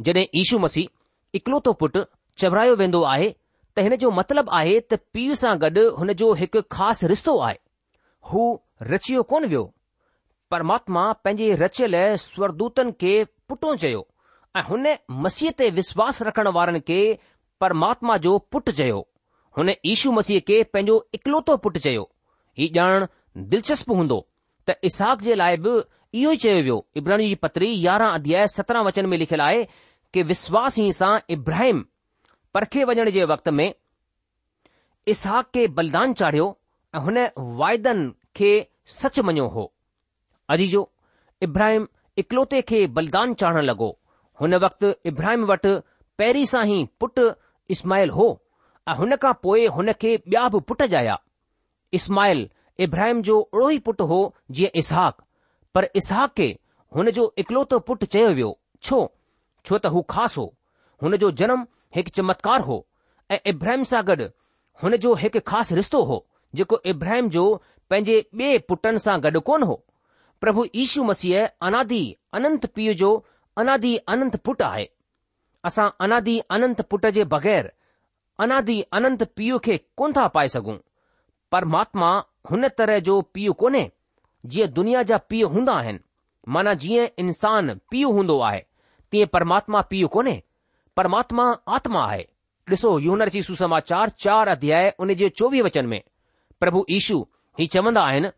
जड॒हिं 0.06 0.24
ईशू 0.42 0.58
मसीह 0.66 1.38
इकलोतो 1.40 1.72
पुटु 1.82 2.00
चवरायो 2.42 2.74
वेंदो 2.82 3.02
आहे 3.14 3.28
त 3.76 3.84
हिन 3.86 3.94
जो 4.06 4.10
मतिलबु 4.20 4.56
आहे 4.60 4.78
त 4.92 5.00
पीउ 5.14 5.34
सां 5.44 5.54
गॾु 5.66 5.84
हुन 6.00 6.12
जो 6.24 6.32
हिकु 6.42 6.60
ख़ासि 6.76 7.06
रिश्तो 7.14 7.38
आहे 7.48 7.58
हू 8.32 8.42
रचियो 8.92 9.22
कोन 9.32 9.44
वियो 9.46 9.62
परमात्मा 10.50 11.02
पंहिंजे 11.24 11.54
रचियल 11.62 11.94
स्वरदूतनि 12.24 12.92
खे 13.00 13.12
पुटो 13.48 13.74
चयो 13.84 14.02
ऐं 14.58 14.62
हुन 14.68 14.86
मसीह 15.24 15.50
ते 15.58 15.68
विश्वास 15.78 16.20
रखण 16.28 16.48
वारनि 16.58 16.80
खे 16.90 16.98
परमात्मा 17.64 18.16
जो 18.26 18.36
पुटु 18.54 18.72
चयो 18.80 19.00
हुन 19.58 19.70
ईशू 19.92 20.12
मसीह 20.18 20.40
खे 20.50 20.62
पंहिंजो 20.72 20.96
इकलोतो 21.20 21.56
पुटु 21.66 21.80
चयो 21.88 22.04
ही 22.58 22.66
ॼाण 22.80 23.06
दिलचस्प 23.52 23.90
हूंदो 24.00 24.18
त 24.68 24.74
इसाक 24.90 25.22
जे 25.28 25.34
लाइ 25.40 25.56
बि 25.66 25.72
इहो 26.20 26.32
ई 26.34 26.42
चयो 26.46 26.62
वियो 26.66 26.76
इब्राहिम 27.02 27.28
जी 27.28 27.34
पत्री 27.46 27.70
यारहं 27.86 28.18
अध्याय 28.20 28.46
सत्रहं 28.56 28.84
वचन 28.90 29.06
में 29.12 29.16
लिखियलु 29.22 29.42
आहे 29.46 29.64
कि 30.14 30.22
विश्वास 30.32 30.78
ई 30.86 30.90
सां 30.98 31.14
इब्राहिम 31.38 31.84
परखे 32.54 32.84
वञण 32.90 33.10
जे 33.18 33.24
वक़्त 33.32 33.48
में 33.60 33.66
इसाक 35.14 35.50
खे 35.54 35.66
बलिदान 35.80 36.12
चाढ़ियो 36.20 36.46
हुन 37.02 37.18
वाइदनि 37.58 38.10
खे 38.36 38.50
सच 38.88 39.18
मञियो 39.26 39.46
हो 39.48 39.72
अजीजो 40.50 40.90
इब्राहिम 41.42 41.86
इकलौते 42.18 42.60
खे 42.68 42.86
बलिदान 42.96 43.32
चाढ़ण 43.40 43.62
लॻो 43.66 43.88
हुन 44.40 44.54
वक़्तु 44.64 44.92
इब्राहिम 45.10 45.44
वटि 45.50 45.72
पहिरीं 46.18 46.44
सां 46.50 46.64
ई 46.68 46.84
पुटु 47.00 47.22
इस्माहिल 47.74 48.10
हो 48.18 48.26
ऐं 48.88 48.94
हुन 48.98 49.16
खां 49.24 49.32
पोइ 49.42 49.66
हुन 49.78 49.92
खे 50.02 50.14
ॿिया 50.16 50.48
बि 50.54 50.60
पुटु 50.68 50.84
ॼाया 50.98 51.18
इस्माहिल 51.98 52.48
इब्राहिम 52.86 53.22
जो 53.28 53.38
ओहिड़ो 53.40 53.70
ई 53.70 53.78
पुटु 53.88 54.04
हो 54.12 54.20
जीअं 54.58 54.78
इसाक़ु 54.82 55.24
पर 55.74 55.88
इसाक़ 56.02 56.32
खे 56.36 56.48
हुन 56.96 57.10
जो 57.18 57.32
इकलौतो 57.38 57.78
पुटु 57.90 58.06
चयो 58.14 58.28
वियो 58.38 58.56
छो 58.88 58.98
छो 59.66 59.78
त 59.78 59.86
हू 59.96 60.02
ख़ासि 60.14 60.40
हो 60.40 60.46
हुन 61.02 61.16
जो 61.24 61.30
जनम 61.42 61.66
हिकु 61.96 62.10
चमत्कार 62.18 62.60
हो 62.70 62.84
ऐं 63.34 63.38
इब्राहिम 63.54 63.82
सां 63.92 64.02
गॾु 64.12 64.28
हुन 64.82 64.96
जो 65.06 65.14
हिकु 65.24 65.40
ख़ासि 65.52 65.74
रिश्तो 65.80 66.02
हो 66.12 66.24
जेको 66.58 66.78
इब्राहिम 66.94 67.28
जो 67.36 67.44
पंहिंजे 67.92 68.16
बे 68.40 68.50
पुटनि 68.70 68.98
सां 69.06 69.16
गॾु 69.26 69.40
कोन 69.50 69.62
हो 69.70 69.74
प्रभु 70.44 70.64
ईशु 70.84 71.04
मसीह 71.10 71.46
अनादी 71.68 72.02
अनंत 72.38 72.66
पीउ 72.78 72.92
जो 73.02 73.10
अनादी 73.62 73.94
अनंत 74.14 74.36
पुट 74.48 74.62
आहे 74.68 74.88
असां 75.70 75.88
अनादी 76.06 76.38
अनंत 76.58 76.80
पुट 76.94 77.06
जे 77.18 77.24
बगैर 77.34 77.70
अनादी 78.46 78.80
अनंत 78.98 79.22
पीउ 79.40 79.58
खे 79.66 79.76
कोन 80.00 80.12
था 80.18 80.26
पाए 80.36 80.48
सघूं 80.54 80.76
परमात्मा 81.56 82.10
हुन 82.50 82.68
तरह 82.78 82.98
जो 83.08 83.20
पीउ 83.36 83.52
कोन्हे 83.64 83.84
जीअं 84.54 84.70
दुनिया 84.78 85.02
जा 85.10 85.18
पीउ 85.32 85.48
हूंदा 85.56 85.74
आहिनि 85.82 86.00
माना 86.54 86.74
जीअं 86.84 87.06
इन्सानु 87.24 87.74
पीउ 87.90 88.10
हूंदो 88.16 88.38
आहे 88.50 88.64
तीअं 89.12 89.26
परमात्मा 89.38 89.80
पीउ 89.92 90.08
कोन्हे 90.18 90.40
परमात्मा 91.00 91.44
आत्मा 91.78 92.04
आहे 92.12 92.24
ॾिसो 92.70 92.90
यूनर्ची 93.04 93.40
सुसमाचार 93.46 94.10
चार 94.24 94.48
अध्याय 94.48 94.92
उन 95.04 95.14
जे 95.22 95.28
चोवीह 95.38 95.62
वचन 95.64 95.86
में 95.92 96.00
प्रभु 96.60 96.84
ईशू 96.96 97.18
ही 97.58 97.66
चवंदा 97.74 98.02
आहिनि 98.10 98.28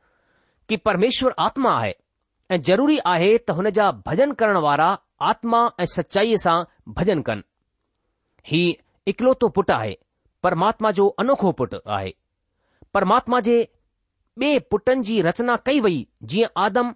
कि 0.68 0.76
परमेश्वर 0.88 1.35
आत्मा 1.46 1.72
आहे 1.81 1.92
ऐं 2.55 2.61
ज़रूरी 2.68 2.98
आहे 3.12 3.31
त 3.48 3.50
हुन 3.59 3.68
जा 3.79 3.90
भजन 4.09 4.33
करण 4.40 4.57
वारा 4.66 4.88
आत्मा 5.31 5.61
ऐं 5.81 5.87
सचाईअ 5.94 6.37
सां 6.44 6.57
भजन 6.98 7.20
कनि 7.29 7.42
ही 8.50 8.61
इकलोतो 9.12 9.48
पुटु 9.59 9.72
आहे 9.76 9.94
परमात्मा 10.46 10.90
जो 10.98 11.09
अनोखो 11.24 11.52
पुटु 11.62 11.79
आहे 11.98 12.12
परमात्मा 12.94 13.40
जे 13.48 13.57
ॿिए 14.42 14.59
पुटनि 14.72 15.02
जी 15.09 15.20
रचना 15.24 15.55
कई 15.66 15.79
वई 15.85 15.98
जीअं 16.31 16.48
आदम 16.64 16.92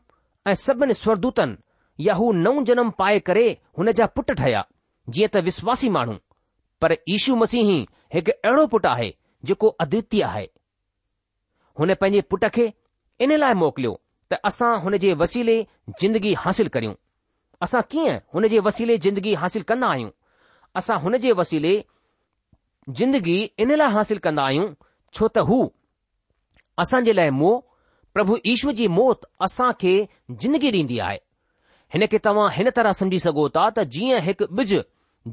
ऐं 0.46 0.54
सभिनी 0.64 0.94
स्वरदूतनि 0.94 2.04
या 2.06 2.14
हू 2.18 2.30
नओं 2.40 2.62
जनम 2.70 2.90
पाए 2.98 3.18
करे 3.28 3.44
हुन 3.78 3.90
जा 4.00 4.06
पुट 4.16 4.30
ठहिया 4.40 4.62
जीअं 5.16 5.28
त 5.36 5.42
विश्वासी 5.48 5.88
माण्हू 5.96 6.14
पर 6.84 6.94
ईशू 7.16 7.34
मसीह 7.44 7.70
हिकु 8.16 8.32
अहिड़ो 8.48 8.66
पुटु 8.74 8.88
आहे 8.92 9.08
जेको 9.50 9.68
अद्वितीय 9.84 10.22
आहे 10.28 10.46
हुन 11.80 11.92
पंहिंजे 12.00 12.20
पुट 12.30 12.44
खे 12.54 12.64
इन 13.24 13.32
लाइ 13.42 13.54
मोकिलियो 13.60 13.92
त 14.32 14.38
असां 14.48 14.70
हुन 14.84 14.96
जे 15.04 15.12
वसीले 15.20 15.54
जिंदगी 16.00 16.32
हासिल 16.40 16.68
करियूं 16.74 16.92
असां 17.66 17.80
कीअं 17.92 18.16
हुन 18.34 18.46
जे 18.54 18.58
वसीले 18.66 18.96
जिंदगी 19.06 19.32
हासिल 19.44 19.62
कंदा 19.70 19.88
आहियूं 19.94 20.10
असां 20.82 20.98
हुन 21.04 21.16
जे 21.24 21.32
वसीले 21.40 21.72
जिंदगी 23.00 23.38
इन 23.64 23.74
लाइ 23.82 23.92
हासिल 23.96 24.18
कंदा 24.26 24.44
आहियूं 24.50 24.68
छो 25.18 25.28
त 25.36 25.46
हू 25.52 25.58
असां 26.86 27.02
जे 27.08 27.16
लाइ 27.18 27.30
मोह 27.40 27.56
प्रभु 28.18 28.38
ईश्वर 28.54 28.76
जी 28.82 28.88
मौत 29.00 29.26
असां 29.48 29.70
खे 29.84 29.94
जिंदगी 30.44 30.72
ॾींदी 30.78 30.98
आहे 31.08 31.20
हिन 31.94 32.06
खे 32.12 32.22
तव्हां 32.28 32.48
हिन 32.60 32.70
तरह 32.80 32.98
समझी 33.02 33.22
सघो 33.28 33.48
था 33.58 33.68
त 33.78 33.86
जीअं 33.96 34.22
हिकु 34.30 34.50
ॿिज 34.62 34.74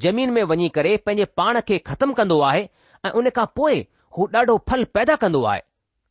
जमीन 0.06 0.36
में 0.38 0.44
वञी 0.54 0.70
करे 0.80 0.96
पंहिंजे 1.06 1.32
पाण 1.42 1.62
खे 1.68 1.82
ख़तमु 1.92 2.14
कंदो 2.22 2.40
आहे 2.52 2.66
ऐं 3.08 3.14
उन 3.22 3.32
खां 3.40 3.48
पोइ 3.60 3.86
हू 4.18 4.32
ॾाढो 4.38 4.58
फल 4.70 4.84
पैदा 4.98 5.24
कंदो 5.26 5.44
आहे 5.54 5.67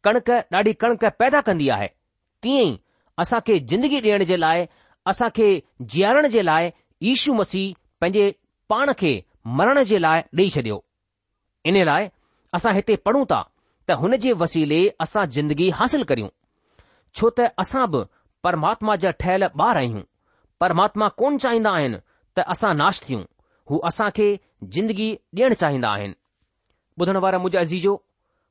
कणिक 0.06 0.30
ॾाढी 0.54 0.72
कणिक 0.82 1.04
पैदा 1.20 1.40
कंदी 1.46 1.68
आहे 1.76 1.86
तीअं 2.42 2.62
ई 2.64 2.74
असां 3.22 3.38
खे 3.46 3.58
जिंदगी 3.70 3.98
ॾियण 4.04 4.22
जे 4.30 4.40
लाइ 4.40 4.64
असां 5.10 5.28
खे 5.36 5.48
जीअरण 5.92 6.26
जे 6.34 6.44
लाइ 6.44 6.70
ईशू 7.12 7.32
मसीह 7.34 7.72
पंहिंजे 8.00 8.30
पाण 8.68 8.90
खे 8.98 9.14
मरण 9.58 9.82
जे 9.88 10.00
लाइ 10.02 10.20
ॾेई 10.38 10.48
छॾियो 10.56 10.78
इन 11.70 11.82
लाइ 11.90 12.08
असां 12.56 12.74
हिते 12.74 12.94
पढ़ूं 13.06 13.24
था 13.30 13.40
त 13.88 13.96
हुन 14.02 14.16
जे 14.24 14.32
वसीले 14.42 14.80
असां 15.04 15.24
जिंदगी 15.36 15.68
हासिल 15.80 16.02
करियूं 16.10 16.28
छो 17.18 17.30
त 17.38 17.48
असां 17.64 17.84
बि 17.90 18.00
परमात्मा 18.46 18.96
जा 19.02 19.10
ठहियल 19.24 19.44
ॿार 19.68 19.76
आहियूं 19.82 20.02
परमात्मा 20.62 21.06
कोन 21.20 21.38
चाहींदा 21.44 21.70
आहिनि 21.80 21.98
त 22.36 22.44
असां 22.54 22.72
नाश 22.82 23.00
थियूं 23.06 23.22
हू 23.70 23.76
असां 23.90 24.08
खे 24.18 24.28
ज़िंदगी 24.76 25.08
ॾियणु 25.40 25.56
चाहींदा 25.64 25.88
आहिनि 25.98 26.14
ॿुधण 27.00 27.16
वारा 27.26 27.38
मुंहिंजा 27.44 27.60
अज़ीज़ो 27.66 27.94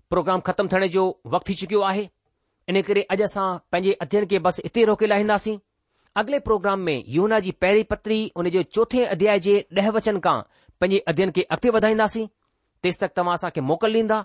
प्रोग्राम 0.09 0.39
खत्म 0.47 0.67
थियण 0.73 0.87
जो 0.95 1.05
वक़्तु 1.25 1.49
थी 1.51 1.55
चुकियो 1.61 1.81
आहे 1.89 2.07
इन 2.69 2.81
करे 2.87 3.01
अॼु 3.15 3.23
असां 3.29 3.47
पंहिंजे 3.71 3.93
अध्ययन 4.05 4.25
खे 4.31 4.39
बसि 4.47 4.61
इते 4.69 4.83
रोके 4.89 5.05
लाहिंदासीं 5.11 5.57
अॻिले 6.21 6.39
प्रोग्राम 6.49 6.79
में 6.89 6.97
यूना 7.15 7.39
जी 7.47 7.51
पहिरीं 7.65 7.83
पत्री 7.93 8.17
हुन 8.37 8.49
जे 8.55 8.63
चोथें 8.77 9.01
अध्याय 9.05 9.39
जे 9.47 9.55
ॾह 9.79 9.89
वचन 9.99 10.19
खां 10.27 10.37
पंहिंजे 10.81 11.03
अध्यन 11.13 11.31
खे 11.37 11.41
अॻिते 11.55 11.69
वधाईंदासीं 11.77 12.27
तेसि 12.83 13.01
तक 13.05 13.13
तव्हां 13.21 13.33
असां 13.41 13.49
मोकल 13.71 13.95
ॾींदा 14.01 14.21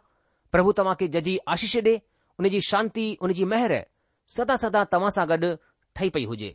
प्रभु 0.56 0.72
तव्हां 0.82 0.94
खे 1.02 1.08
जजी 1.18 1.36
आशीष 1.56 1.76
डे 1.88 2.00
उनजी 2.40 2.60
शांती 2.70 3.06
उनजी 3.26 3.44
मेहर 3.54 3.76
सदा 4.38 4.56
सदा 4.66 4.84
तव्हां 4.94 5.10
सां 5.18 5.28
गॾु 5.34 5.54
ठही 5.96 6.08
पई 6.16 6.24
हुजे 6.34 6.54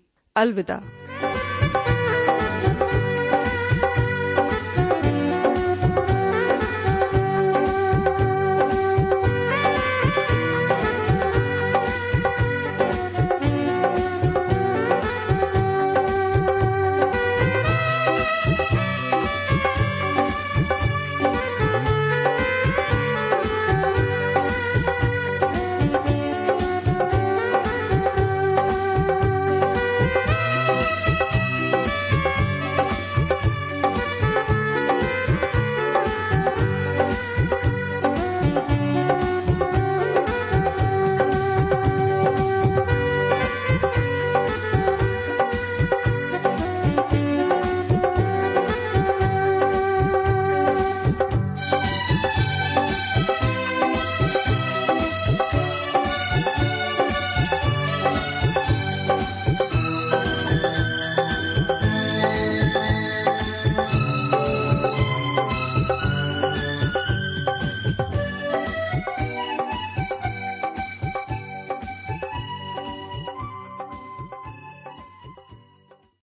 अलविदा 0.37 1.00